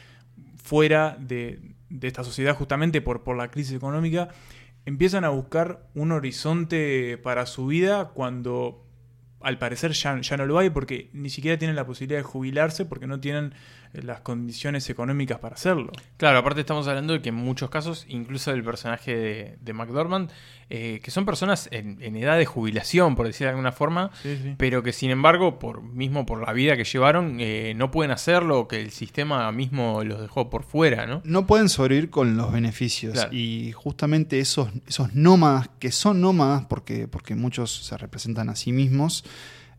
fuera 0.55 1.17
de, 1.19 1.73
de 1.89 2.07
esta 2.07 2.23
sociedad 2.23 2.55
justamente 2.55 3.01
por, 3.01 3.23
por 3.23 3.37
la 3.37 3.49
crisis 3.51 3.75
económica, 3.75 4.29
empiezan 4.85 5.23
a 5.23 5.29
buscar 5.29 5.87
un 5.95 6.11
horizonte 6.11 7.17
para 7.17 7.45
su 7.45 7.67
vida 7.67 8.09
cuando 8.09 8.85
al 9.41 9.57
parecer 9.57 9.93
ya, 9.93 10.15
no 10.15 10.45
lo 10.45 10.59
hay 10.59 10.69
porque 10.69 11.09
ni 11.13 11.29
siquiera 11.29 11.57
tienen 11.57 11.75
la 11.75 11.85
posibilidad 11.85 12.19
de 12.19 12.23
jubilarse 12.23 12.85
porque 12.85 13.07
no 13.07 13.19
tienen 13.19 13.53
las 13.93 14.21
condiciones 14.21 14.89
económicas 14.89 15.39
para 15.39 15.55
hacerlo. 15.55 15.91
Claro, 16.17 16.37
aparte 16.39 16.61
estamos 16.61 16.87
hablando 16.87 17.13
de 17.13 17.21
que 17.21 17.29
en 17.29 17.35
muchos 17.35 17.69
casos, 17.69 18.05
incluso 18.07 18.51
el 18.51 18.63
personaje 18.63 19.15
de, 19.15 19.57
de 19.61 19.73
McDormand, 19.73 20.29
eh, 20.69 20.99
que 21.03 21.09
son 21.09 21.25
personas 21.25 21.67
en, 21.71 21.97
en 22.01 22.15
edad 22.15 22.37
de 22.37 22.45
jubilación, 22.45 23.15
por 23.15 23.25
decir 23.25 23.45
de 23.45 23.49
alguna 23.51 23.71
forma, 23.71 24.11
Sí, 24.21 24.37
sí. 24.41 24.53
pero 24.57 24.83
que 24.83 24.93
sin 24.93 25.09
embargo, 25.09 25.57
por 25.57 25.81
mismo 25.81 26.25
por 26.27 26.45
la 26.45 26.53
vida 26.53 26.77
que 26.77 26.83
llevaron, 26.83 27.37
eh, 27.39 27.73
no 27.75 27.89
pueden 27.89 28.11
hacerlo, 28.11 28.59
o 28.59 28.67
que 28.67 28.79
el 28.79 28.91
sistema 28.91 29.51
mismo 29.51 30.03
los 30.03 30.21
dejó 30.21 30.49
por 30.51 30.63
fuera, 30.63 31.07
¿no? 31.07 31.21
No 31.25 31.47
pueden 31.47 31.69
sobrevivir 31.69 32.11
con 32.11 32.37
los 32.37 32.51
beneficios. 32.51 33.13
Claro. 33.13 33.29
Y 33.33 33.71
justamente 33.71 34.39
esos, 34.39 34.69
esos 34.87 35.15
nómadas, 35.15 35.69
que 35.79 35.91
son 35.91 36.21
nómadas 36.21 36.65
porque, 36.67 37.07
porque 37.07 37.33
muchos 37.33 37.85
se 37.85 37.97
representan 37.97 38.49
a 38.49 38.55
sí 38.55 38.71
mismos, 38.71 39.23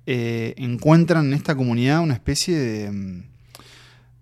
eh, 0.07 0.55
encuentran 0.57 1.27
en 1.27 1.35
esta 1.35 1.55
comunidad 1.55 2.01
una 2.01 2.15
especie 2.15 2.59
de, 2.59 2.91
mm, 2.91 3.30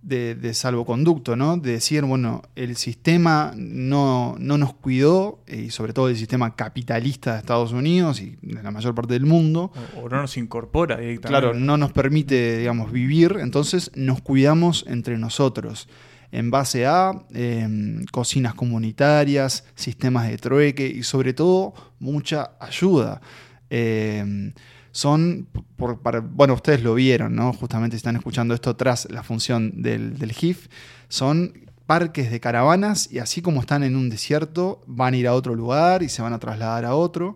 de, 0.02 0.35
de 0.35 0.55
salvoconducto, 0.55 1.37
¿no? 1.37 1.57
De 1.57 1.73
decir, 1.73 2.05
bueno, 2.05 2.43
el 2.55 2.76
sistema 2.76 3.52
no, 3.57 4.37
no 4.38 4.57
nos 4.57 4.75
cuidó, 4.75 5.43
eh, 5.47 5.64
y 5.67 5.71
sobre 5.71 5.93
todo 5.93 6.09
el 6.09 6.17
sistema 6.17 6.55
capitalista 6.55 7.33
de 7.33 7.38
Estados 7.38 7.73
Unidos 7.73 8.21
y 8.21 8.38
de 8.43 8.62
la 8.62 8.71
mayor 8.71 8.95
parte 8.95 9.14
del 9.14 9.26
mundo, 9.26 9.73
O, 9.97 10.00
o 10.02 10.09
no 10.09 10.23
nos 10.23 10.37
incorpora 10.37 10.97
directamente. 10.97 11.28
Claro, 11.28 11.55
no 11.55 11.76
nos 11.76 11.93
permite, 11.93 12.59
digamos, 12.59 12.93
vivir, 12.93 13.37
entonces 13.40 13.90
nos 13.95 14.21
cuidamos 14.23 14.85
entre 14.88 15.19
nosotros. 15.19 15.88
En 16.31 16.50
base 16.50 16.87
a 16.87 17.12
eh, 17.35 17.67
cocinas 18.12 18.55
comunitarias, 18.55 19.64
sistemas 19.75 20.28
de 20.28 20.37
trueque 20.37 20.87
y 20.87 21.02
sobre 21.02 21.33
todo 21.33 21.73
mucha 21.99 22.52
ayuda. 22.61 23.21
Eh, 23.71 24.52
son, 24.92 25.49
bueno, 26.33 26.54
ustedes 26.54 26.83
lo 26.83 26.95
vieron, 26.95 27.35
¿no? 27.35 27.52
Justamente 27.52 27.97
están 27.97 28.16
escuchando 28.16 28.54
esto 28.54 28.75
tras 28.76 29.11
la 29.11 29.23
función 29.23 29.83
del, 29.83 30.18
del 30.18 30.33
GIF. 30.33 30.68
Son 31.09 31.52
parques 31.87 32.30
de 32.30 32.38
caravanas 32.38 33.11
y 33.11 33.18
así 33.18 33.40
como 33.40 33.61
están 33.61 33.83
en 33.83 33.97
un 33.97 34.11
desierto, 34.11 34.83
van 34.87 35.14
a 35.14 35.16
ir 35.16 35.26
a 35.26 35.35
otro 35.35 35.54
lugar 35.54 36.02
y 36.02 36.11
se 36.11 36.21
van 36.21 36.35
a 36.35 36.38
trasladar 36.38 36.85
a 36.85 36.95
otro. 36.95 37.35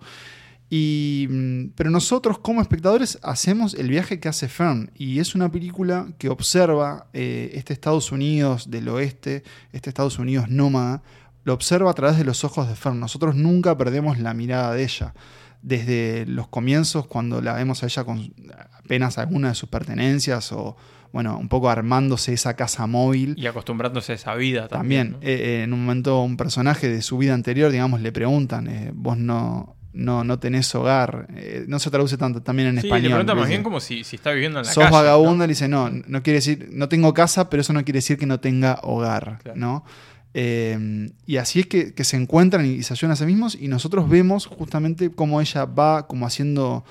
Y, 0.74 1.26
mm, 1.28 1.72
pero 1.74 1.90
nosotros 1.90 2.38
como 2.38 2.62
espectadores 2.62 3.18
hacemos 3.22 3.74
el 3.74 3.88
viaje 3.88 4.20
que 4.20 4.28
hace 4.28 4.48
Fern 4.48 4.90
y 4.94 5.20
es 5.20 5.34
una 5.34 5.50
película 5.50 6.08
que 6.16 6.30
observa 6.30 7.08
eh, 7.12 7.50
este 7.54 7.74
Estados 7.74 8.10
Unidos 8.10 8.70
del 8.70 8.88
oeste, 8.88 9.42
este 9.72 9.90
Estados 9.90 10.18
Unidos 10.18 10.48
nómada, 10.48 11.02
lo 11.44 11.52
observa 11.52 11.90
a 11.90 11.94
través 11.94 12.16
de 12.16 12.24
los 12.24 12.42
ojos 12.44 12.68
de 12.68 12.74
Fern. 12.74 13.00
Nosotros 13.00 13.34
nunca 13.34 13.76
perdemos 13.76 14.18
la 14.18 14.32
mirada 14.32 14.72
de 14.72 14.82
ella. 14.82 15.14
Desde 15.62 16.26
los 16.26 16.48
comienzos, 16.48 17.06
cuando 17.06 17.40
la 17.40 17.54
vemos 17.54 17.82
a 17.82 17.86
ella 17.86 18.04
con 18.04 18.32
apenas 18.76 19.16
alguna 19.18 19.48
de 19.50 19.54
sus 19.54 19.68
pertenencias 19.68 20.50
o, 20.52 20.76
bueno, 21.12 21.38
un 21.38 21.48
poco 21.48 21.70
armándose 21.70 22.32
esa 22.32 22.54
casa 22.56 22.86
móvil. 22.88 23.34
Y 23.38 23.46
acostumbrándose 23.46 24.12
a 24.12 24.14
esa 24.16 24.34
vida 24.34 24.66
También, 24.68 25.12
también. 25.12 25.20
¿no? 25.22 25.28
eh, 25.28 25.60
eh, 25.60 25.62
en 25.62 25.72
un 25.72 25.80
momento 25.84 26.20
un 26.22 26.36
personaje 26.36 26.88
de 26.88 27.00
su 27.02 27.16
vida 27.18 27.34
anterior, 27.34 27.70
digamos, 27.70 28.00
le 28.00 28.10
preguntan, 28.10 28.66
eh, 28.66 28.90
vos 28.92 29.16
no, 29.18 29.76
no, 29.92 30.24
no 30.24 30.38
tenés 30.40 30.74
hogar, 30.74 31.28
Eh, 31.36 31.64
no 31.68 31.78
se 31.78 31.90
traduce 31.90 32.16
tanto 32.16 32.42
también 32.42 32.68
en 32.68 32.80
sí, 32.80 32.86
español. 32.88 33.24
le 33.26 33.34
más 33.34 33.48
bien 33.48 33.62
como 33.62 33.78
si, 33.78 34.02
si 34.04 34.16
está 34.16 34.32
viviendo 34.32 34.58
en 34.58 34.66
la 34.66 34.72
Sos 34.72 34.82
calle. 34.84 34.96
vagabundo, 34.96 35.36
¿no? 35.36 35.42
le 35.44 35.48
dice, 35.52 35.68
no, 35.68 35.90
no 35.90 36.22
quiere 36.24 36.38
decir, 36.38 36.70
no 36.72 36.88
tengo 36.88 37.14
casa, 37.14 37.48
pero 37.50 37.60
eso 37.60 37.72
no 37.72 37.84
quiere 37.84 37.98
decir 37.98 38.18
que 38.18 38.26
no 38.26 38.40
tenga 38.40 38.80
hogar, 38.82 39.38
Claro. 39.44 39.58
¿no? 39.60 39.84
Eh, 40.34 41.10
y 41.26 41.36
así 41.36 41.60
es 41.60 41.66
que, 41.66 41.92
que 41.94 42.04
se 42.04 42.16
encuentran 42.16 42.64
y 42.64 42.82
se 42.82 42.94
ayudan 42.94 43.12
a 43.12 43.16
sí 43.16 43.26
mismos 43.26 43.54
y 43.60 43.68
nosotros 43.68 44.08
vemos 44.08 44.46
justamente 44.46 45.10
cómo 45.10 45.40
ella 45.40 45.66
va 45.66 46.06
como 46.06 46.26
haciendo, 46.26 46.84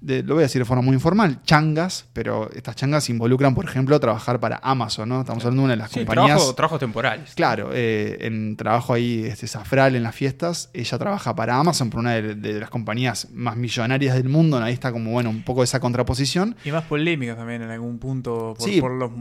de- 0.00 0.24
lo 0.24 0.34
voy 0.34 0.42
a 0.42 0.46
decir 0.46 0.60
de 0.60 0.64
forma 0.64 0.82
muy 0.82 0.94
informal, 0.94 1.40
changas, 1.44 2.06
pero 2.12 2.50
estas 2.52 2.74
changas 2.74 3.08
involucran, 3.08 3.54
por 3.54 3.64
ejemplo, 3.66 4.00
trabajar 4.00 4.40
para 4.40 4.58
Amazon, 4.64 5.08
¿no? 5.08 5.20
Estamos 5.20 5.44
hablando 5.44 5.62
de 5.62 5.64
una 5.66 5.72
de 5.74 5.76
las 5.76 5.92
Sí, 5.92 6.00
compañías... 6.00 6.26
trabajo- 6.38 6.54
trabajos 6.56 6.80
temporales. 6.80 7.34
Claro, 7.36 7.70
eh, 7.72 8.18
en 8.22 8.56
trabajo 8.56 8.94
ahí 8.94 9.26
este 9.26 9.46
Zafral 9.46 9.94
en 9.94 10.02
las 10.02 10.16
fiestas, 10.16 10.68
ella 10.74 10.98
trabaja 10.98 11.36
para 11.36 11.56
Amazon, 11.56 11.88
por 11.88 12.00
una 12.00 12.14
de, 12.14 12.34
de 12.34 12.58
las 12.58 12.68
compañías 12.68 13.28
más 13.32 13.56
millonarias 13.56 14.16
del 14.16 14.28
mundo, 14.28 14.58
ahí 14.58 14.74
está 14.74 14.90
como, 14.90 15.12
bueno, 15.12 15.30
un 15.30 15.44
poco 15.44 15.62
esa 15.62 15.78
contraposición. 15.78 16.56
Y 16.64 16.72
más 16.72 16.82
polémicas 16.82 17.36
también 17.36 17.62
en 17.62 17.70
algún 17.70 18.00
punto 18.00 18.54
por, 18.58 18.68
Sí. 18.68 18.80
por 18.80 18.90
los 18.90 19.12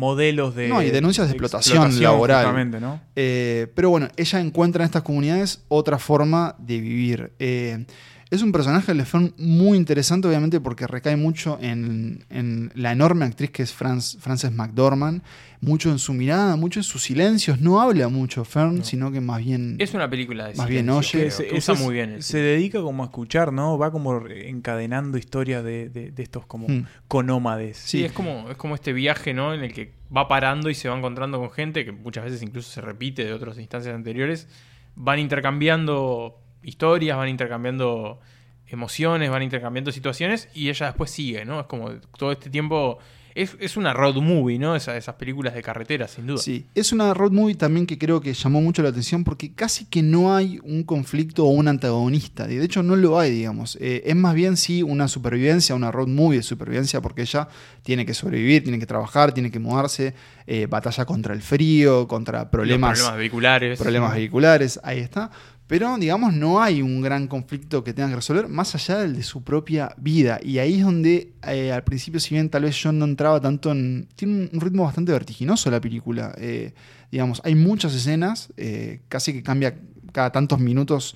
modelos 0.00 0.54
de. 0.54 0.68
No, 0.68 0.82
y 0.82 0.90
denuncias 0.90 1.28
de 1.28 1.34
explotación 1.34 2.02
laboral. 2.02 2.44
justamente, 2.46 2.80
¿no? 2.80 3.00
Eh, 3.14 3.68
pero 3.74 3.90
bueno, 3.90 4.08
ella 4.16 4.40
encuentra 4.40 4.82
en 4.82 4.86
estas 4.86 5.02
comunidades 5.02 5.62
otra 5.68 5.98
forma 5.98 6.56
de 6.58 6.80
vivir. 6.80 7.32
Eh, 7.38 7.84
es 8.30 8.42
un 8.42 8.52
personaje 8.52 8.94
de 8.94 9.04
Fern 9.04 9.34
muy 9.38 9.76
interesante, 9.76 10.28
obviamente, 10.28 10.60
porque 10.60 10.86
recae 10.86 11.16
mucho 11.16 11.58
en, 11.60 12.24
en 12.30 12.70
la 12.74 12.92
enorme 12.92 13.24
actriz 13.24 13.50
que 13.50 13.62
es 13.64 13.74
Franz- 13.76 14.16
Frances 14.20 14.52
McDormand, 14.52 15.22
mucho 15.60 15.90
en 15.90 15.98
su 15.98 16.12
mirada, 16.14 16.54
mucho 16.56 16.78
en 16.80 16.84
sus 16.84 17.02
silencios. 17.02 17.60
No 17.60 17.80
habla 17.80 18.08
mucho 18.08 18.44
Fern, 18.44 18.76
No. 18.78 18.84
sino 18.84 19.10
que 19.12 19.20
más 19.20 19.44
bien... 19.44 19.76
Es 19.78 19.92
una 19.94 20.08
película 20.08 20.46
de 20.46 20.54
Más 20.54 20.68
bien 20.68 20.88
oye. 20.90 21.30
se, 21.30 21.48
que 21.48 21.56
usa 21.56 21.74
es- 21.74 21.80
muy 21.80 21.92
bien 21.94 22.22
se 22.22 22.38
dedica 22.38 22.80
como 22.80 23.02
a 23.02 23.06
escuchar, 23.06 23.52
¿no? 23.52 23.76
Va 23.76 23.90
como 23.90 24.24
encadenando 24.28 25.18
historias 25.18 25.62
de, 25.64 25.88
de- 25.90 26.10
de 26.12 26.22
estos 26.22 26.46
como 26.46 26.68
Hmm. 26.68 26.84
conómades. 27.08 27.76
Sí, 27.78 27.98
Sí. 27.98 28.04
es 28.04 28.12
como, 28.12 28.48
es 28.50 28.56
como 28.56 28.74
este 28.74 28.92
viaje, 28.92 29.34
¿no? 29.34 29.52
En 29.54 29.62
el 29.64 29.72
que 29.72 29.92
va 30.16 30.28
parando 30.28 30.70
y 30.70 30.74
se 30.74 30.88
va 30.88 30.96
encontrando 30.96 31.38
con 31.40 31.50
gente 31.50 31.84
que 31.84 31.92
muchas 31.92 32.24
veces 32.24 32.42
incluso 32.42 32.70
se 32.70 32.80
repite 32.80 33.24
de 33.24 33.32
otras 33.32 33.58
instancias 33.58 33.94
anteriores. 33.94 34.46
Van 34.94 35.18
intercambiando 35.18 36.36
historias, 36.62 37.16
van 37.16 37.28
intercambiando 37.28 38.20
emociones, 38.66 39.30
van 39.30 39.42
intercambiando 39.42 39.90
situaciones 39.92 40.48
y 40.54 40.68
ella 40.68 40.86
después 40.86 41.10
sigue, 41.10 41.44
¿no? 41.44 41.60
Es 41.60 41.66
como 41.66 41.90
todo 42.16 42.32
este 42.32 42.50
tiempo. 42.50 42.98
Es, 43.32 43.56
es 43.60 43.76
una 43.76 43.92
road 43.94 44.16
movie, 44.16 44.58
¿no? 44.58 44.74
Esa- 44.74 44.96
esas 44.96 45.14
películas 45.14 45.54
de 45.54 45.62
carretera, 45.62 46.08
sin 46.08 46.26
duda. 46.26 46.38
Sí, 46.38 46.66
es 46.74 46.92
una 46.92 47.14
road 47.14 47.30
movie 47.30 47.54
también 47.54 47.86
que 47.86 47.96
creo 47.96 48.20
que 48.20 48.34
llamó 48.34 48.60
mucho 48.60 48.82
la 48.82 48.88
atención 48.88 49.22
porque 49.22 49.54
casi 49.54 49.84
que 49.86 50.02
no 50.02 50.34
hay 50.34 50.58
un 50.64 50.82
conflicto 50.82 51.44
o 51.46 51.50
un 51.50 51.68
antagonista. 51.68 52.48
De 52.48 52.62
hecho, 52.62 52.82
no 52.82 52.96
lo 52.96 53.20
hay, 53.20 53.30
digamos. 53.30 53.78
Eh, 53.80 54.02
es 54.04 54.16
más 54.16 54.34
bien 54.34 54.56
sí 54.56 54.82
una 54.82 55.06
supervivencia, 55.06 55.76
una 55.76 55.92
road 55.92 56.08
movie 56.08 56.38
de 56.38 56.42
supervivencia 56.42 57.00
porque 57.00 57.22
ella 57.22 57.46
tiene 57.82 58.04
que 58.04 58.14
sobrevivir, 58.14 58.64
tiene 58.64 58.80
que 58.80 58.86
trabajar, 58.86 59.32
tiene 59.32 59.52
que 59.52 59.60
mudarse, 59.60 60.12
eh, 60.48 60.66
batalla 60.68 61.04
contra 61.04 61.32
el 61.32 61.40
frío, 61.40 62.08
contra 62.08 62.50
problemas, 62.50 62.98
problemas 62.98 63.16
vehiculares. 63.18 63.78
problemas 63.78 64.14
vehiculares, 64.14 64.80
ahí 64.82 64.98
está. 64.98 65.30
Pero, 65.70 65.96
digamos, 65.98 66.34
no 66.34 66.60
hay 66.60 66.82
un 66.82 67.00
gran 67.00 67.28
conflicto 67.28 67.84
que 67.84 67.92
tenga 67.92 68.08
que 68.08 68.16
resolver 68.16 68.48
más 68.48 68.74
allá 68.74 68.98
del 68.98 69.14
de 69.14 69.22
su 69.22 69.44
propia 69.44 69.94
vida. 69.98 70.40
Y 70.42 70.58
ahí 70.58 70.80
es 70.80 70.84
donde, 70.84 71.32
eh, 71.46 71.70
al 71.70 71.84
principio, 71.84 72.18
si 72.18 72.34
bien 72.34 72.50
tal 72.50 72.62
vez 72.62 72.74
yo 72.82 72.90
no 72.90 73.04
entraba 73.04 73.40
tanto 73.40 73.70
en... 73.70 74.08
Tiene 74.16 74.50
un 74.52 74.60
ritmo 74.60 74.82
bastante 74.82 75.12
vertiginoso 75.12 75.70
la 75.70 75.80
película. 75.80 76.34
Eh, 76.38 76.74
digamos, 77.12 77.40
hay 77.44 77.54
muchas 77.54 77.94
escenas, 77.94 78.52
eh, 78.56 79.02
casi 79.08 79.32
que 79.32 79.44
cambia 79.44 79.78
cada 80.10 80.32
tantos 80.32 80.58
minutos 80.58 81.14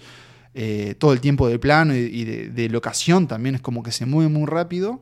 todo 0.99 1.13
el 1.13 1.21
tiempo 1.21 1.49
de 1.49 1.59
plano 1.59 1.93
y, 1.97 2.23
de 2.25 2.69
locación 2.69 3.27
también. 3.27 3.57
Es 3.57 3.61
como 3.61 3.83
que 3.83 3.91
se 3.91 4.07
mueve 4.07 4.31
muy 4.31 4.47
rápido. 4.47 5.01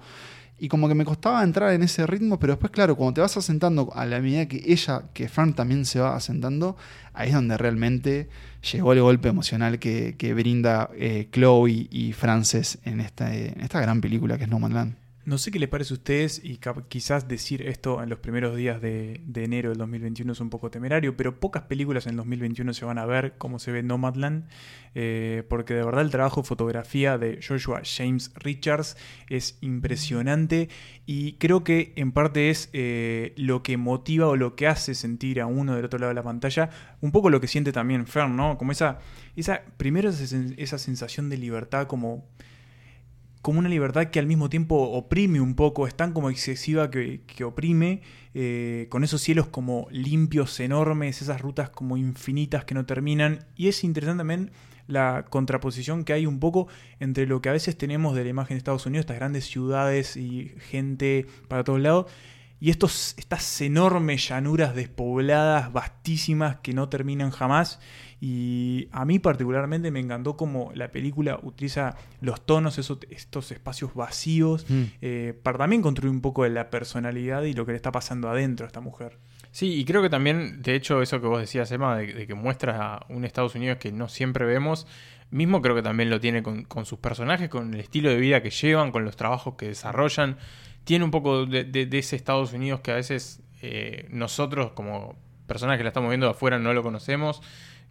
Y 0.62 0.68
como 0.68 0.86
que 0.86 0.94
me 0.94 1.04
costaba 1.04 1.42
entrar 1.42 1.72
en 1.72 1.82
ese 1.82 2.06
ritmo, 2.06 2.38
pero 2.38 2.52
después, 2.52 2.70
claro, 2.70 2.94
cuando 2.94 3.14
te 3.14 3.20
vas 3.20 3.36
asentando 3.36 3.90
a 3.96 4.06
la 4.06 4.20
medida 4.20 4.46
que 4.46 4.62
ella, 4.64 5.02
que 5.12 5.28
Fran 5.28 5.54
también 5.54 5.84
se 5.84 5.98
va 5.98 6.14
asentando, 6.14 6.76
ahí 7.14 7.30
es 7.30 7.34
donde 7.34 7.58
realmente 7.58 8.28
llegó 8.70 8.92
el 8.92 9.00
golpe 9.00 9.28
emocional 9.28 9.80
que, 9.80 10.14
que 10.16 10.34
brinda 10.34 10.88
eh, 10.94 11.26
Chloe 11.32 11.88
y 11.90 12.12
Frances 12.12 12.78
en 12.84 13.00
esta, 13.00 13.34
en 13.34 13.60
esta 13.60 13.80
gran 13.80 14.00
película 14.00 14.38
que 14.38 14.44
es 14.44 14.50
No 14.50 14.60
Man's 14.60 14.74
Land. 14.74 15.01
No 15.24 15.38
sé 15.38 15.52
qué 15.52 15.60
les 15.60 15.68
parece 15.68 15.94
a 15.94 15.98
ustedes 15.98 16.40
y 16.42 16.58
quizás 16.88 17.28
decir 17.28 17.62
esto 17.62 18.02
en 18.02 18.08
los 18.08 18.18
primeros 18.18 18.56
días 18.56 18.82
de, 18.82 19.20
de 19.24 19.44
enero 19.44 19.68
del 19.68 19.78
2021 19.78 20.32
es 20.32 20.40
un 20.40 20.50
poco 20.50 20.68
temerario, 20.68 21.16
pero 21.16 21.38
pocas 21.38 21.62
películas 21.62 22.08
en 22.08 22.16
2021 22.16 22.74
se 22.74 22.84
van 22.84 22.98
a 22.98 23.06
ver 23.06 23.38
como 23.38 23.60
se 23.60 23.70
ve 23.70 23.84
Nomadland, 23.84 24.48
eh, 24.96 25.44
porque 25.48 25.74
de 25.74 25.84
verdad 25.84 26.02
el 26.02 26.10
trabajo 26.10 26.42
de 26.42 26.48
fotografía 26.48 27.18
de 27.18 27.38
Joshua 27.40 27.82
James 27.84 28.32
Richards 28.34 28.96
es 29.28 29.58
impresionante 29.60 30.68
y 31.06 31.34
creo 31.34 31.62
que 31.62 31.92
en 31.94 32.10
parte 32.10 32.50
es 32.50 32.68
eh, 32.72 33.32
lo 33.36 33.62
que 33.62 33.76
motiva 33.76 34.26
o 34.26 34.34
lo 34.34 34.56
que 34.56 34.66
hace 34.66 34.96
sentir 34.96 35.40
a 35.40 35.46
uno 35.46 35.76
del 35.76 35.84
otro 35.84 36.00
lado 36.00 36.08
de 36.08 36.16
la 36.16 36.24
pantalla, 36.24 36.70
un 37.00 37.12
poco 37.12 37.30
lo 37.30 37.40
que 37.40 37.46
siente 37.46 37.70
también 37.70 38.08
Fern, 38.08 38.34
¿no? 38.34 38.58
Como 38.58 38.72
esa, 38.72 38.98
esa 39.36 39.62
primero 39.76 40.10
esa 40.10 40.78
sensación 40.78 41.30
de 41.30 41.36
libertad 41.36 41.86
como 41.86 42.26
como 43.42 43.58
una 43.58 43.68
libertad 43.68 44.06
que 44.06 44.20
al 44.20 44.26
mismo 44.26 44.48
tiempo 44.48 44.76
oprime 44.76 45.40
un 45.40 45.54
poco, 45.54 45.86
es 45.86 45.94
tan 45.94 46.12
como 46.12 46.30
excesiva 46.30 46.90
que, 46.90 47.22
que 47.26 47.44
oprime, 47.44 48.02
eh, 48.34 48.86
con 48.88 49.04
esos 49.04 49.20
cielos 49.20 49.48
como 49.48 49.88
limpios, 49.90 50.58
enormes, 50.60 51.20
esas 51.20 51.40
rutas 51.40 51.68
como 51.68 51.96
infinitas 51.96 52.64
que 52.64 52.74
no 52.74 52.86
terminan. 52.86 53.44
Y 53.56 53.68
es 53.68 53.82
interesante 53.82 54.20
también 54.20 54.52
la 54.86 55.24
contraposición 55.28 56.04
que 56.04 56.12
hay 56.12 56.26
un 56.26 56.38
poco 56.38 56.68
entre 57.00 57.26
lo 57.26 57.42
que 57.42 57.48
a 57.48 57.52
veces 57.52 57.76
tenemos 57.76 58.14
de 58.14 58.24
la 58.24 58.30
imagen 58.30 58.54
de 58.54 58.58
Estados 58.58 58.86
Unidos, 58.86 59.02
estas 59.02 59.16
grandes 59.16 59.44
ciudades 59.46 60.16
y 60.16 60.52
gente 60.70 61.26
para 61.48 61.64
todos 61.64 61.80
lados, 61.80 62.06
y 62.62 62.70
estos, 62.70 63.16
estas 63.18 63.60
enormes 63.60 64.28
llanuras 64.28 64.72
despobladas, 64.76 65.72
vastísimas, 65.72 66.58
que 66.62 66.72
no 66.72 66.88
terminan 66.88 67.32
jamás. 67.32 67.80
Y 68.20 68.86
a 68.92 69.04
mí 69.04 69.18
particularmente 69.18 69.90
me 69.90 69.98
encantó 69.98 70.36
cómo 70.36 70.70
la 70.76 70.92
película 70.92 71.40
utiliza 71.42 71.96
los 72.20 72.46
tonos, 72.46 72.78
esos, 72.78 72.98
estos 73.10 73.50
espacios 73.50 73.94
vacíos, 73.94 74.64
Mm. 74.68 74.82
eh, 75.00 75.34
para 75.42 75.58
también 75.58 75.82
construir 75.82 76.12
un 76.12 76.20
poco 76.20 76.44
de 76.44 76.50
la 76.50 76.70
personalidad 76.70 77.42
y 77.42 77.52
lo 77.52 77.66
que 77.66 77.72
le 77.72 77.76
está 77.76 77.90
pasando 77.90 78.30
adentro 78.30 78.64
a 78.64 78.68
esta 78.68 78.80
mujer. 78.80 79.18
Sí, 79.50 79.74
y 79.74 79.84
creo 79.84 80.00
que 80.00 80.08
también, 80.08 80.62
de 80.62 80.76
hecho, 80.76 81.02
eso 81.02 81.20
que 81.20 81.26
vos 81.26 81.40
decías, 81.40 81.68
Emma, 81.72 81.96
de, 81.96 82.14
de 82.14 82.26
que 82.28 82.34
muestra 82.34 82.94
a 82.94 83.06
un 83.08 83.24
Estados 83.24 83.56
Unidos 83.56 83.78
que 83.78 83.90
no 83.90 84.08
siempre 84.08 84.46
vemos, 84.46 84.86
mismo 85.32 85.60
creo 85.62 85.74
que 85.74 85.82
también 85.82 86.10
lo 86.10 86.20
tiene 86.20 86.44
con, 86.44 86.62
con 86.62 86.86
sus 86.86 87.00
personajes, 87.00 87.48
con 87.48 87.74
el 87.74 87.80
estilo 87.80 88.08
de 88.10 88.18
vida 88.18 88.40
que 88.40 88.50
llevan, 88.50 88.92
con 88.92 89.04
los 89.04 89.16
trabajos 89.16 89.54
que 89.56 89.66
desarrollan. 89.66 90.36
Tiene 90.84 91.04
un 91.04 91.10
poco 91.10 91.46
de, 91.46 91.64
de- 91.64 91.86
de 91.86 91.98
ese 91.98 92.16
Estados 92.16 92.52
Unidos 92.52 92.80
que 92.80 92.90
a 92.90 92.94
veces 92.96 93.40
eh, 93.62 94.06
nosotros, 94.10 94.72
como 94.72 95.16
personas 95.46 95.76
que 95.78 95.84
la 95.84 95.88
estamos 95.90 96.08
viendo 96.10 96.26
de 96.26 96.32
afuera, 96.32 96.58
no 96.58 96.72
lo 96.72 96.82
conocemos, 96.82 97.40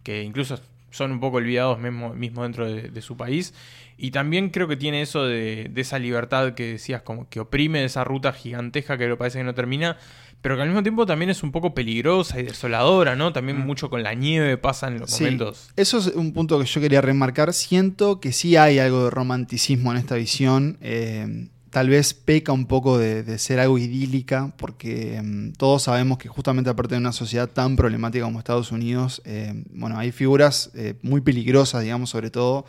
que 0.02 0.22
incluso 0.22 0.58
son 0.90 1.10
un 1.12 1.20
poco 1.20 1.38
olvidados 1.38 1.78
mismo, 1.78 2.12
mismo 2.12 2.42
dentro 2.42 2.70
de, 2.70 2.82
de 2.90 3.02
su 3.02 3.16
país. 3.16 3.54
Y 3.96 4.10
también 4.10 4.50
creo 4.50 4.68
que 4.68 4.76
tiene 4.76 5.00
eso 5.00 5.24
de, 5.24 5.68
de 5.72 5.80
esa 5.80 5.98
libertad 5.98 6.54
que 6.54 6.72
decías, 6.72 7.02
como 7.02 7.28
que 7.28 7.40
oprime 7.40 7.78
de 7.80 7.86
esa 7.86 8.04
ruta 8.04 8.32
gigantesca 8.32 8.98
que 8.98 9.14
parece 9.16 9.38
que 9.38 9.44
no 9.44 9.54
termina, 9.54 9.96
pero 10.42 10.56
que 10.56 10.62
al 10.62 10.68
mismo 10.68 10.82
tiempo 10.82 11.06
también 11.06 11.30
es 11.30 11.42
un 11.42 11.52
poco 11.52 11.72
peligrosa 11.72 12.40
y 12.40 12.42
desoladora, 12.42 13.14
¿no? 13.16 13.32
También 13.32 13.58
mucho 13.60 13.88
con 13.88 14.02
la 14.02 14.12
nieve 14.14 14.58
pasan 14.58 14.98
los 14.98 15.10
Sí, 15.12 15.22
momentos. 15.24 15.70
Eso 15.76 15.98
es 15.98 16.08
un 16.08 16.32
punto 16.32 16.58
que 16.58 16.66
yo 16.66 16.80
quería 16.80 17.00
remarcar. 17.00 17.52
Siento 17.54 18.18
que 18.20 18.32
sí 18.32 18.56
hay 18.56 18.78
algo 18.80 19.04
de 19.04 19.10
romanticismo 19.10 19.92
en 19.92 19.98
esta 19.98 20.16
visión. 20.16 20.78
Eh, 20.80 21.48
tal 21.72 21.88
vez 21.88 22.14
peca 22.14 22.52
un 22.52 22.66
poco 22.66 22.98
de, 22.98 23.22
de 23.24 23.38
ser 23.38 23.58
algo 23.58 23.78
idílica, 23.78 24.52
porque 24.58 25.20
mm, 25.24 25.52
todos 25.54 25.82
sabemos 25.84 26.18
que 26.18 26.28
justamente 26.28 26.68
aparte 26.70 26.94
de 26.94 27.00
una 27.00 27.12
sociedad 27.12 27.48
tan 27.48 27.74
problemática 27.76 28.24
como 28.24 28.38
Estados 28.38 28.70
Unidos, 28.72 29.22
eh, 29.24 29.64
bueno, 29.72 29.98
hay 29.98 30.12
figuras 30.12 30.70
eh, 30.74 30.94
muy 31.02 31.20
peligrosas, 31.22 31.82
digamos, 31.82 32.10
sobre 32.10 32.30
todo 32.30 32.66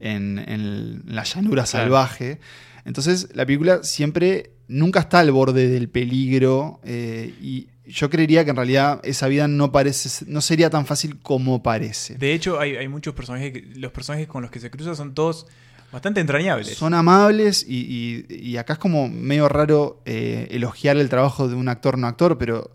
en, 0.00 0.38
en 0.38 1.02
la 1.06 1.22
llanura 1.24 1.62
Claro. 1.64 1.84
salvaje. 1.84 2.40
Entonces, 2.84 3.28
la 3.34 3.46
película 3.46 3.82
siempre, 3.84 4.50
nunca 4.66 5.00
está 5.00 5.20
al 5.20 5.30
borde 5.30 5.68
del 5.68 5.88
peligro 5.88 6.80
eh, 6.82 7.32
y 7.40 7.68
yo 7.86 8.08
creería 8.08 8.44
que 8.44 8.50
en 8.50 8.56
realidad 8.56 9.00
esa 9.04 9.26
vida 9.28 9.48
no 9.48 9.70
parece, 9.72 10.24
no 10.26 10.40
sería 10.40 10.70
tan 10.70 10.86
fácil 10.86 11.18
como 11.20 11.62
parece. 11.62 12.14
De 12.14 12.32
hecho, 12.34 12.58
hay, 12.58 12.76
hay 12.76 12.88
muchos 12.88 13.14
personajes, 13.14 13.52
que- 13.52 13.62
los 13.76 13.92
personajes 13.92 14.26
con 14.28 14.42
los 14.42 14.50
que 14.50 14.60
se 14.60 14.70
cruza 14.70 14.94
son 14.94 15.12
todos 15.14 15.46
bastante 15.92 16.20
entrañables. 16.20 16.76
Son 16.76 16.94
amables 16.94 17.64
y, 17.68 18.24
y- 18.28 18.56
acá 18.56 18.74
es 18.74 18.78
como 18.78 19.08
medio 19.08 19.48
raro 19.48 20.00
eh, 20.04 20.48
elogiar 20.50 20.96
el 20.96 21.08
trabajo 21.08 21.48
de 21.48 21.54
un 21.54 21.68
actor 21.68 21.98
no 21.98 22.06
actor, 22.06 22.38
pero 22.38 22.70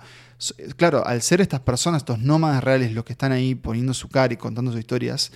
claro, 0.76 1.06
al 1.06 1.22
ser 1.22 1.42
estas 1.42 1.62
personas, 1.62 2.02
estos 2.02 2.20
nómadas 2.20 2.64
reales, 2.64 2.92
los 2.94 3.06
que 3.06 3.14
están 3.14 3.32
ahí 3.32 3.56
poniendo 3.56 3.94
su 3.94 4.10
cara 4.10 4.34
y 4.34 4.38
contando 4.38 4.72
sus 4.72 4.80
historias, 4.80 5.32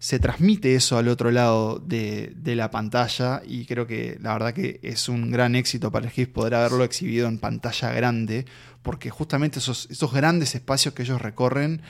se 0.00 0.18
transmite 0.18 0.74
eso 0.74 0.98
al 0.98 1.06
otro 1.06 1.30
lado 1.30 1.78
de, 1.78 2.32
de 2.34 2.56
la 2.56 2.72
pantalla 2.72 3.40
y 3.46 3.66
creo 3.66 3.86
que 3.86 4.18
la 4.20 4.32
verdad 4.32 4.52
que 4.52 4.80
es 4.82 5.08
un 5.08 5.30
gran 5.30 5.54
éxito 5.54 5.92
para 5.92 6.06
el 6.06 6.10
GIF 6.10 6.28
poder 6.30 6.56
haberlo 6.56 6.82
exhibido 6.82 7.28
en 7.28 7.38
pantalla 7.38 7.92
grande, 7.92 8.44
porque 8.82 9.10
justamente 9.10 9.60
esos, 9.60 9.86
esos 9.92 10.12
grandes 10.12 10.56
espacios 10.56 10.92
que 10.92 11.02
ellos 11.02 11.22
recorren 11.22 11.82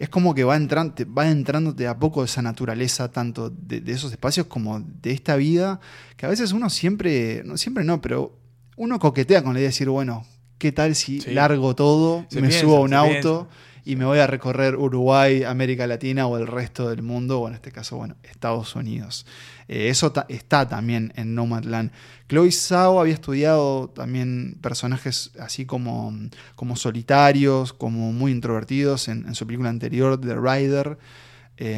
es 0.00 0.08
como 0.08 0.34
que 0.34 0.44
va 0.44 0.56
entrando, 0.56 0.94
va 1.16 1.30
entrando 1.30 1.72
de 1.74 1.86
a 1.86 1.98
poco 1.98 2.24
esa 2.24 2.40
naturaleza, 2.40 3.10
tanto 3.12 3.50
de, 3.50 3.82
de 3.82 3.92
esos 3.92 4.10
espacios 4.10 4.46
como 4.46 4.80
de 4.80 5.12
esta 5.12 5.36
vida, 5.36 5.78
que 6.16 6.24
a 6.24 6.28
veces 6.30 6.52
uno 6.52 6.70
siempre, 6.70 7.42
no 7.44 7.58
siempre 7.58 7.84
no, 7.84 8.00
pero 8.00 8.36
uno 8.76 8.98
coquetea 8.98 9.44
con 9.44 9.52
la 9.52 9.60
idea 9.60 9.68
de 9.68 9.72
decir, 9.72 9.90
bueno, 9.90 10.24
¿qué 10.56 10.72
tal 10.72 10.94
si 10.94 11.20
Sí. 11.20 11.32
largo 11.32 11.74
todo, 11.76 12.24
Se 12.30 12.40
me 12.40 12.48
piensa, 12.48 12.66
subo 12.66 12.78
a 12.78 12.80
un 12.80 12.94
auto 12.94 13.46
y 13.90 13.96
me 13.96 14.04
voy 14.04 14.20
a 14.20 14.28
recorrer 14.28 14.76
Uruguay, 14.76 15.42
América 15.42 15.84
Latina 15.84 16.28
o 16.28 16.38
el 16.38 16.46
resto 16.46 16.88
del 16.88 17.02
mundo, 17.02 17.40
o 17.40 17.48
en 17.48 17.54
este 17.54 17.72
caso, 17.72 17.96
bueno, 17.96 18.14
Estados 18.22 18.76
Unidos? 18.76 19.26
Eh, 19.66 19.88
eso 19.88 20.12
está 20.28 20.68
también 20.68 21.12
en 21.16 21.34
Nomadland. 21.34 21.90
Chloe 22.28 22.52
Zhao 22.52 23.00
había 23.00 23.14
estudiado 23.14 23.88
también 23.88 24.58
personajes 24.60 25.32
así 25.40 25.66
como, 25.66 26.14
como 26.54 26.76
solitarios, 26.76 27.72
como 27.72 28.12
muy 28.12 28.30
introvertidos 28.30 29.08
en 29.08 29.34
su 29.34 29.44
película 29.44 29.70
anterior, 29.70 30.20
The 30.20 30.36
Rider. 30.36 30.98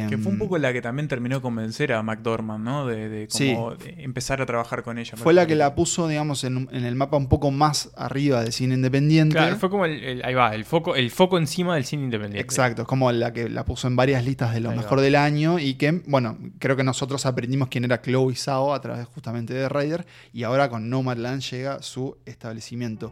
Que 0.09 0.17
fue 0.17 0.31
un 0.31 0.39
poco 0.39 0.57
la 0.57 0.71
que 0.71 0.81
también 0.81 1.09
terminó 1.09 1.35
de 1.35 1.41
convencer 1.41 1.91
a 1.91 2.01
McDormand, 2.01 2.63
¿no? 2.63 2.87
De, 2.87 3.09
de 3.09 3.27
Sí. 3.29 3.53
como 3.53 3.75
de 3.75 3.95
empezar 3.97 4.41
a 4.41 4.45
trabajar 4.45 4.81
con 4.81 4.97
ella. 4.97 5.17
Fue 5.17 5.33
la 5.33 5.45
que 5.45 5.55
la 5.55 5.75
puso, 5.75 6.07
digamos, 6.07 6.45
en, 6.45 6.69
en 6.71 6.85
el 6.85 6.95
mapa 6.95 7.17
un 7.17 7.27
poco 7.27 7.51
más 7.51 7.91
arriba 7.97 8.41
del 8.41 8.53
cine 8.53 8.75
independiente. 8.75 9.35
Claro, 9.35 9.57
fue 9.57 9.69
como 9.69 9.83
el, 9.85 10.01
el- 10.01 10.23
ahí 10.25 10.33
va, 10.33 10.55
el 10.55 10.63
foco, 10.63 10.95
el 10.95 11.11
foco 11.11 11.37
encima 11.37 11.75
del 11.75 11.83
cine 11.83 12.03
independiente. 12.03 12.39
Exacto, 12.41 12.83
es 12.83 12.87
como 12.87 13.11
la 13.11 13.33
que 13.33 13.49
la 13.49 13.65
puso 13.65 13.87
en 13.89 13.97
varias 13.97 14.23
listas 14.23 14.53
de 14.53 14.61
lo 14.61 14.69
Ahí 14.69 14.77
mejor 14.77 14.99
va. 14.99 15.01
del 15.03 15.15
año 15.17 15.59
y 15.59 15.73
que, 15.73 16.01
bueno, 16.07 16.37
creo 16.59 16.77
que 16.77 16.83
nosotros 16.85 17.25
aprendimos 17.25 17.67
quién 17.67 17.83
era 17.83 18.01
Chloe 18.01 18.35
Zhao 18.35 18.73
a 18.73 18.79
través 18.79 19.05
justamente 19.07 19.53
de 19.53 19.67
Rider 19.67 20.05
y 20.31 20.43
ahora 20.43 20.69
con 20.69 20.89
Nomadland 20.89 21.41
llega 21.41 21.81
su 21.81 22.15
establecimiento. 22.25 23.11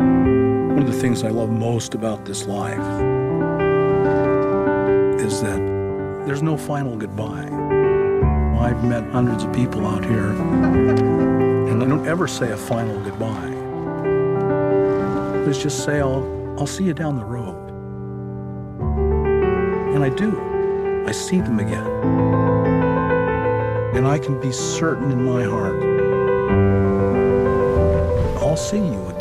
One 0.00 0.84
of 0.84 0.90
the 0.94 0.98
things 1.00 1.22
I 1.22 1.28
love 1.28 1.50
most 1.50 1.94
about 1.94 2.24
this 2.24 2.46
life 2.46 2.80
is 5.20 5.40
that 5.42 5.58
there's 6.26 6.42
no 6.42 6.56
final 6.56 6.96
goodbye. 6.96 7.48
I've 8.60 8.84
met 8.84 9.08
hundreds 9.10 9.44
of 9.44 9.52
people 9.52 9.86
out 9.86 10.04
here, 10.04 10.30
and 10.30 11.82
I 11.82 11.86
don't 11.86 12.06
ever 12.06 12.26
say 12.26 12.50
a 12.50 12.56
final 12.56 13.00
goodbye. 13.00 13.54
Let's 15.44 15.62
just 15.62 15.84
say 15.84 16.00
I'll, 16.00 16.56
I'll 16.58 16.66
see 16.66 16.84
you 16.84 16.94
down 16.94 17.16
the 17.16 17.24
road. 17.24 17.56
And 19.94 20.04
I 20.04 20.08
do. 20.10 21.04
I 21.06 21.12
see 21.12 21.40
them 21.40 21.58
again. 21.58 21.86
And 23.96 24.06
I 24.06 24.18
can 24.18 24.40
be 24.40 24.52
certain 24.52 25.10
in 25.10 25.24
my 25.24 25.44
heart 25.44 25.88
I'll 28.48 28.56
see 28.56 28.78
you 28.78 29.06
again. 29.08 29.17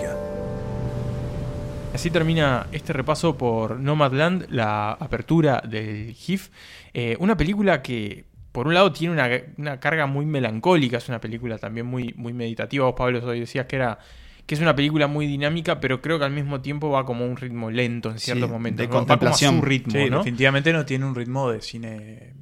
Así 1.97 2.11
termina 2.11 2.67
este 2.71 2.93
repaso 2.93 3.35
por 3.39 3.79
Nomadland, 3.79 4.45
la 4.51 4.91
apertura 4.91 5.63
del 5.67 6.13
GIF. 6.13 6.49
Eh, 6.93 7.17
una 7.19 7.35
película 7.35 7.81
que, 7.81 8.25
por 8.51 8.67
un 8.67 8.75
lado, 8.75 8.91
tiene 8.91 9.15
una, 9.15 9.27
una 9.57 9.79
carga 9.79 10.05
muy 10.05 10.23
melancólica, 10.27 10.97
es 10.97 11.09
una 11.09 11.19
película 11.19 11.57
también 11.57 11.87
muy, 11.87 12.13
muy 12.15 12.33
meditativa. 12.33 12.85
Vos, 12.85 12.93
Pablo, 12.95 13.25
hoy 13.25 13.39
decías 13.39 13.65
que 13.65 13.77
era 13.77 13.97
que 14.45 14.53
es 14.53 14.61
una 14.61 14.75
película 14.75 15.07
muy 15.07 15.25
dinámica, 15.25 15.79
pero 15.79 15.99
creo 15.99 16.19
que 16.19 16.25
al 16.25 16.31
mismo 16.31 16.61
tiempo 16.61 16.91
va 16.91 17.03
como 17.03 17.25
a 17.25 17.27
un 17.29 17.35
ritmo 17.35 17.71
lento 17.71 18.11
en 18.11 18.19
ciertos 18.19 18.45
Sí, 18.47 18.53
momentos. 18.53 18.77
de 18.77 18.87
¿no? 18.87 18.89
Va 18.89 18.99
como 18.99 19.03
a 19.03 19.07
contemplación. 19.07 19.55
su 19.55 19.61
ritmo, 19.63 19.91
Sí, 19.93 20.07
¿no? 20.11 20.17
definitivamente 20.19 20.71
no 20.73 20.85
tiene 20.85 21.03
un 21.05 21.15
ritmo 21.15 21.49
de 21.51 21.61
cine 21.63 22.33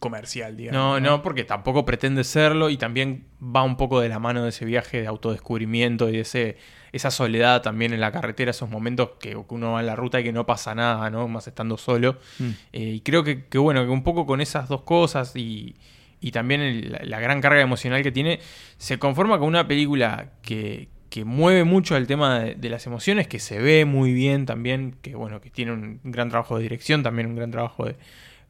comercial, 0.00 0.56
digamos. 0.56 0.80
No, 0.80 0.98
no, 1.00 1.22
porque 1.22 1.44
tampoco 1.44 1.84
pretende 1.84 2.24
serlo 2.24 2.70
y 2.70 2.76
también 2.76 3.24
va 3.40 3.62
un 3.62 3.76
poco 3.76 4.00
de 4.00 4.08
la 4.08 4.18
mano 4.18 4.42
de 4.42 4.48
ese 4.48 4.64
viaje 4.64 5.00
de 5.00 5.06
autodescubrimiento 5.06 6.08
y 6.08 6.12
de 6.14 6.20
ese, 6.22 6.56
esa 6.92 7.10
soledad 7.10 7.62
también 7.62 7.92
en 7.92 8.00
la 8.00 8.12
carretera, 8.12 8.50
esos 8.50 8.68
momentos 8.70 9.10
que 9.20 9.36
uno 9.48 9.72
va 9.72 9.80
en 9.80 9.86
la 9.86 9.96
ruta 9.96 10.20
y 10.20 10.24
que 10.24 10.32
no 10.32 10.46
pasa 10.46 10.74
nada, 10.74 11.10
¿no? 11.10 11.28
Más 11.28 11.46
estando 11.46 11.76
solo. 11.76 12.18
Mm. 12.38 12.48
Eh, 12.72 12.80
y 12.96 13.00
creo 13.00 13.24
que, 13.24 13.46
que, 13.46 13.58
bueno, 13.58 13.84
que 13.84 13.90
un 13.90 14.02
poco 14.02 14.26
con 14.26 14.40
esas 14.40 14.68
dos 14.68 14.82
cosas 14.82 15.34
y, 15.36 15.76
y 16.20 16.32
también 16.32 16.60
el- 16.60 16.92
la, 16.92 17.00
la 17.04 17.20
gran 17.20 17.40
carga 17.40 17.60
emocional 17.60 18.02
que 18.02 18.12
tiene, 18.12 18.40
se 18.78 18.98
conforma 18.98 19.38
con 19.38 19.48
una 19.48 19.66
película 19.68 20.30
que, 20.42 20.88
que 21.08 21.24
mueve 21.24 21.64
mucho 21.64 21.96
el 21.96 22.06
tema 22.06 22.38
de, 22.40 22.54
de 22.54 22.68
las 22.70 22.86
emociones, 22.86 23.26
que 23.28 23.38
se 23.38 23.58
ve 23.58 23.84
muy 23.84 24.12
bien 24.12 24.46
también, 24.46 24.96
que 25.02 25.14
bueno, 25.14 25.40
que 25.40 25.50
tiene 25.50 25.72
un 25.72 26.00
gran 26.04 26.28
trabajo 26.28 26.56
de 26.56 26.62
dirección, 26.64 27.02
también 27.02 27.26
un 27.28 27.36
gran 27.36 27.50
trabajo 27.50 27.84
de 27.86 27.96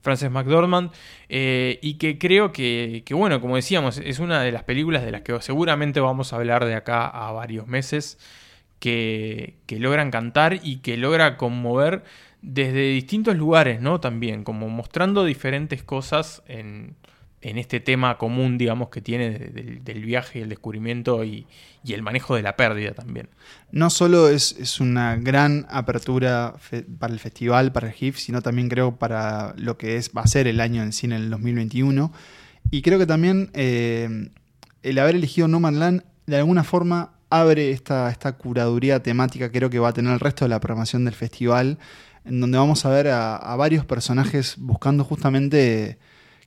Frances 0.02 0.30
McDormand, 0.30 0.90
eh, 1.28 1.78
y 1.82 1.94
que 1.94 2.18
creo 2.18 2.52
que, 2.52 3.02
que, 3.04 3.14
bueno, 3.14 3.40
como 3.40 3.56
decíamos, 3.56 3.98
es 3.98 4.18
una 4.18 4.42
de 4.42 4.52
las 4.52 4.64
películas 4.64 5.04
de 5.04 5.10
las 5.12 5.22
que 5.22 5.40
seguramente 5.42 6.00
vamos 6.00 6.32
a 6.32 6.36
hablar 6.36 6.64
de 6.64 6.74
acá 6.74 7.06
a 7.06 7.32
varios 7.32 7.66
meses, 7.66 8.18
que, 8.78 9.56
que 9.66 9.78
logran 9.78 10.10
cantar 10.10 10.60
y 10.62 10.78
que 10.78 10.96
logra 10.96 11.36
conmover 11.36 12.02
desde 12.42 12.90
distintos 12.90 13.36
lugares, 13.36 13.80
¿no? 13.80 14.00
También, 14.00 14.44
como 14.44 14.68
mostrando 14.68 15.24
diferentes 15.24 15.82
cosas 15.82 16.42
en, 16.46 16.96
en 17.42 17.56
este 17.56 17.80
tema 17.80 18.18
común, 18.18 18.58
digamos, 18.58 18.90
que 18.90 19.00
tiene 19.00 19.30
de- 19.30 19.48
del, 19.48 19.84
del 19.84 20.04
viaje, 20.04 20.42
el 20.42 20.48
descubrimiento 20.48 21.24
y, 21.24 21.46
el 21.88 22.02
manejo 22.02 22.34
de 22.34 22.42
la 22.42 22.56
pérdida 22.56 22.92
también. 22.92 23.30
No 23.72 23.88
solo 23.88 24.28
es, 24.28 24.52
es 24.60 24.80
una 24.80 25.16
gran 25.16 25.66
apertura 25.70 26.54
para 26.98 27.12
el 27.12 27.18
festival, 27.18 27.72
para 27.72 27.88
el 27.88 27.94
GIF, 27.94 28.18
sino 28.18 28.42
también 28.42 28.68
creo 28.68 28.96
para 28.96 29.54
lo 29.56 29.78
que 29.78 29.96
es 29.96 30.10
va 30.14 30.20
a 30.22 30.26
ser 30.26 30.46
el 30.46 30.60
año 30.60 30.82
en 30.82 30.92
cine 30.92 31.16
en 31.16 31.22
el 31.22 31.30
2021. 31.30 32.12
Y 32.70 32.82
creo 32.82 32.98
que 32.98 33.06
también 33.06 33.50
eh, 33.54 34.28
el 34.82 34.98
haber 34.98 35.16
elegido 35.16 35.48
No 35.48 35.58
Man 35.58 35.78
Land 35.78 36.02
de 36.26 36.36
alguna 36.36 36.64
forma 36.64 37.14
abre 37.30 37.70
esta, 37.70 38.10
esta 38.10 38.32
curaduría 38.32 39.02
temática, 39.02 39.50
creo 39.50 39.70
que 39.70 39.78
va 39.78 39.88
a 39.88 39.92
tener 39.94 40.12
el 40.12 40.20
resto 40.20 40.44
de 40.44 40.50
la 40.50 40.60
programación 40.60 41.06
del 41.06 41.14
festival, 41.14 41.78
en 42.26 42.40
donde 42.42 42.58
vamos 42.58 42.84
a 42.84 42.90
ver 42.90 43.08
a 43.08 43.56
varios 43.56 43.86
personajes 43.86 44.56
buscando 44.58 45.02
justamente 45.04 45.98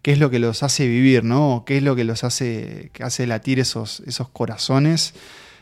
qué 0.03 0.11
es 0.11 0.19
lo 0.19 0.29
que 0.29 0.37
los 0.37 0.61
hace 0.61 0.87
vivir, 0.87 1.23
¿no? 1.23 1.63
¿Qué 1.65 1.77
es 1.77 1.83
lo 1.83 1.95
que 1.95 2.03
los 2.03 2.23
hace, 2.23 2.91
que 2.93 3.03
hace 3.03 3.25
latir 3.25 3.59
esos, 3.59 4.01
esos 4.05 4.29
corazones? 4.29 5.15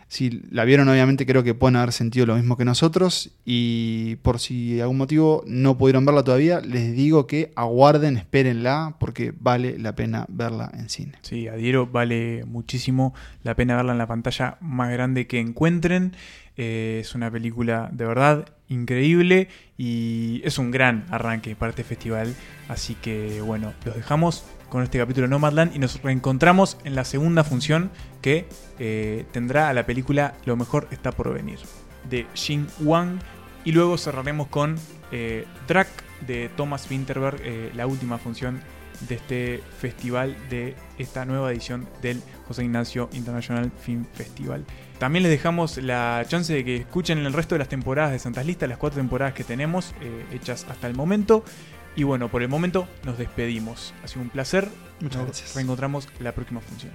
Si 0.08 0.41
la 0.51 0.65
vieron, 0.65 0.89
obviamente 0.89 1.25
creo 1.25 1.41
que 1.41 1.54
pueden 1.54 1.77
haber 1.77 1.93
sentido 1.93 2.25
lo 2.25 2.36
mismo 2.36 2.58
que 2.58 2.65
nosotros. 2.65 3.30
Y 3.45 4.17
por 4.17 4.39
si 4.39 4.73
de 4.73 4.82
algún 4.82 4.97
motivo 4.97 5.41
no 5.47 5.77
pudieron 5.77 6.06
verla 6.06 6.23
todavía, 6.23 6.60
les 6.60 6.93
digo 6.93 7.27
que 7.27 7.54
aguarden, 7.56 8.17
espérenla, 8.17 8.97
porque 8.99 9.32
vale 9.39 9.80
la 9.80 9.95
pena 9.95 10.25
verla 10.27 10.69
en 10.73 10.89
cine. 10.89 11.13
Sí, 11.21 11.47
adhiero, 11.47 11.88
vale 11.88 12.43
muchísimo 12.45 13.13
la 13.43 13.56
pena 13.56 13.77
verla 13.77 13.93
en 13.93 13.99
la 13.99 14.08
pantalla 14.08 14.58
más 14.60 14.91
grande 14.91 15.27
que 15.27 15.39
encuentren. 15.39 16.13
Eh, 16.58 16.97
es 16.99 17.15
una 17.15 17.32
película 17.32 17.89
de 17.93 18.06
verdad 18.06 18.49
increíble 18.71 19.49
y 19.77 20.41
es 20.43 20.57
un 20.57 20.71
gran 20.71 21.05
arranque 21.12 21.55
para 21.55 21.71
este 21.71 21.84
festival. 21.84 22.34
Así 22.67 22.95
que 22.95 23.41
bueno, 23.41 23.73
los 23.86 23.95
dejamos 23.95 24.43
con 24.69 24.84
este 24.84 24.97
capítulo 24.97 25.27
de 25.27 25.31
Nomadland 25.31 25.75
y 25.75 25.79
nos 25.79 26.01
reencontramos 26.01 26.77
en 26.86 26.95
la 26.95 27.03
segunda 27.03 27.43
función 27.43 27.91
que 28.21 28.47
eh, 28.79 29.25
tendrá 29.34 29.67
a 29.67 29.73
la 29.73 29.86
película 29.86 30.34
Lo 30.45 30.55
mejor 30.55 30.88
está 30.91 31.12
por 31.12 31.34
venir 31.34 31.60
de 32.10 32.25
Jin 32.34 32.67
Wang 32.79 33.19
y 33.63 33.73
luego 33.73 33.97
cerraremos 33.97 34.47
con 34.47 34.77
eh, 35.12 35.45
Drac 35.67 35.88
de 36.25 36.49
Thomas 36.55 36.89
Winterberg, 36.89 37.39
eh, 37.43 37.71
la 37.75 37.86
última 37.86 38.17
función 38.17 38.62
de 39.07 39.15
este 39.15 39.63
festival, 39.79 40.36
de 40.49 40.75
esta 40.97 41.25
nueva 41.25 41.51
edición 41.51 41.88
del 42.01 42.21
José 42.47 42.63
Ignacio 42.63 43.10
International 43.13 43.71
Film 43.71 44.05
Festival. 44.13 44.65
También 45.01 45.23
les 45.23 45.31
dejamos 45.31 45.77
la 45.77 46.23
chance 46.27 46.53
de 46.53 46.63
que 46.63 46.75
escuchen 46.75 47.17
el 47.17 47.33
resto 47.33 47.55
de 47.55 47.59
las 47.59 47.69
temporadas 47.69 48.11
de 48.11 48.19
Santas 48.19 48.45
Listas, 48.45 48.69
las 48.69 48.77
cuatro 48.77 48.99
temporadas 48.99 49.33
que 49.33 49.43
tenemos 49.43 49.95
eh, 49.99 50.27
hechas 50.31 50.67
hasta 50.69 50.85
el 50.85 50.93
momento. 50.93 51.43
Y 51.95 52.03
bueno, 52.03 52.29
por 52.29 52.43
el 52.43 52.49
momento 52.49 52.87
nos 53.03 53.17
despedimos. 53.17 53.95
Ha 54.03 54.07
sido 54.07 54.21
un 54.21 54.29
placer. 54.29 54.69
Muchas 54.99 55.17
nos 55.17 55.25
gracias. 55.25 55.55
reencontramos 55.55 56.07
la 56.19 56.33
próxima 56.33 56.61
función. 56.61 56.91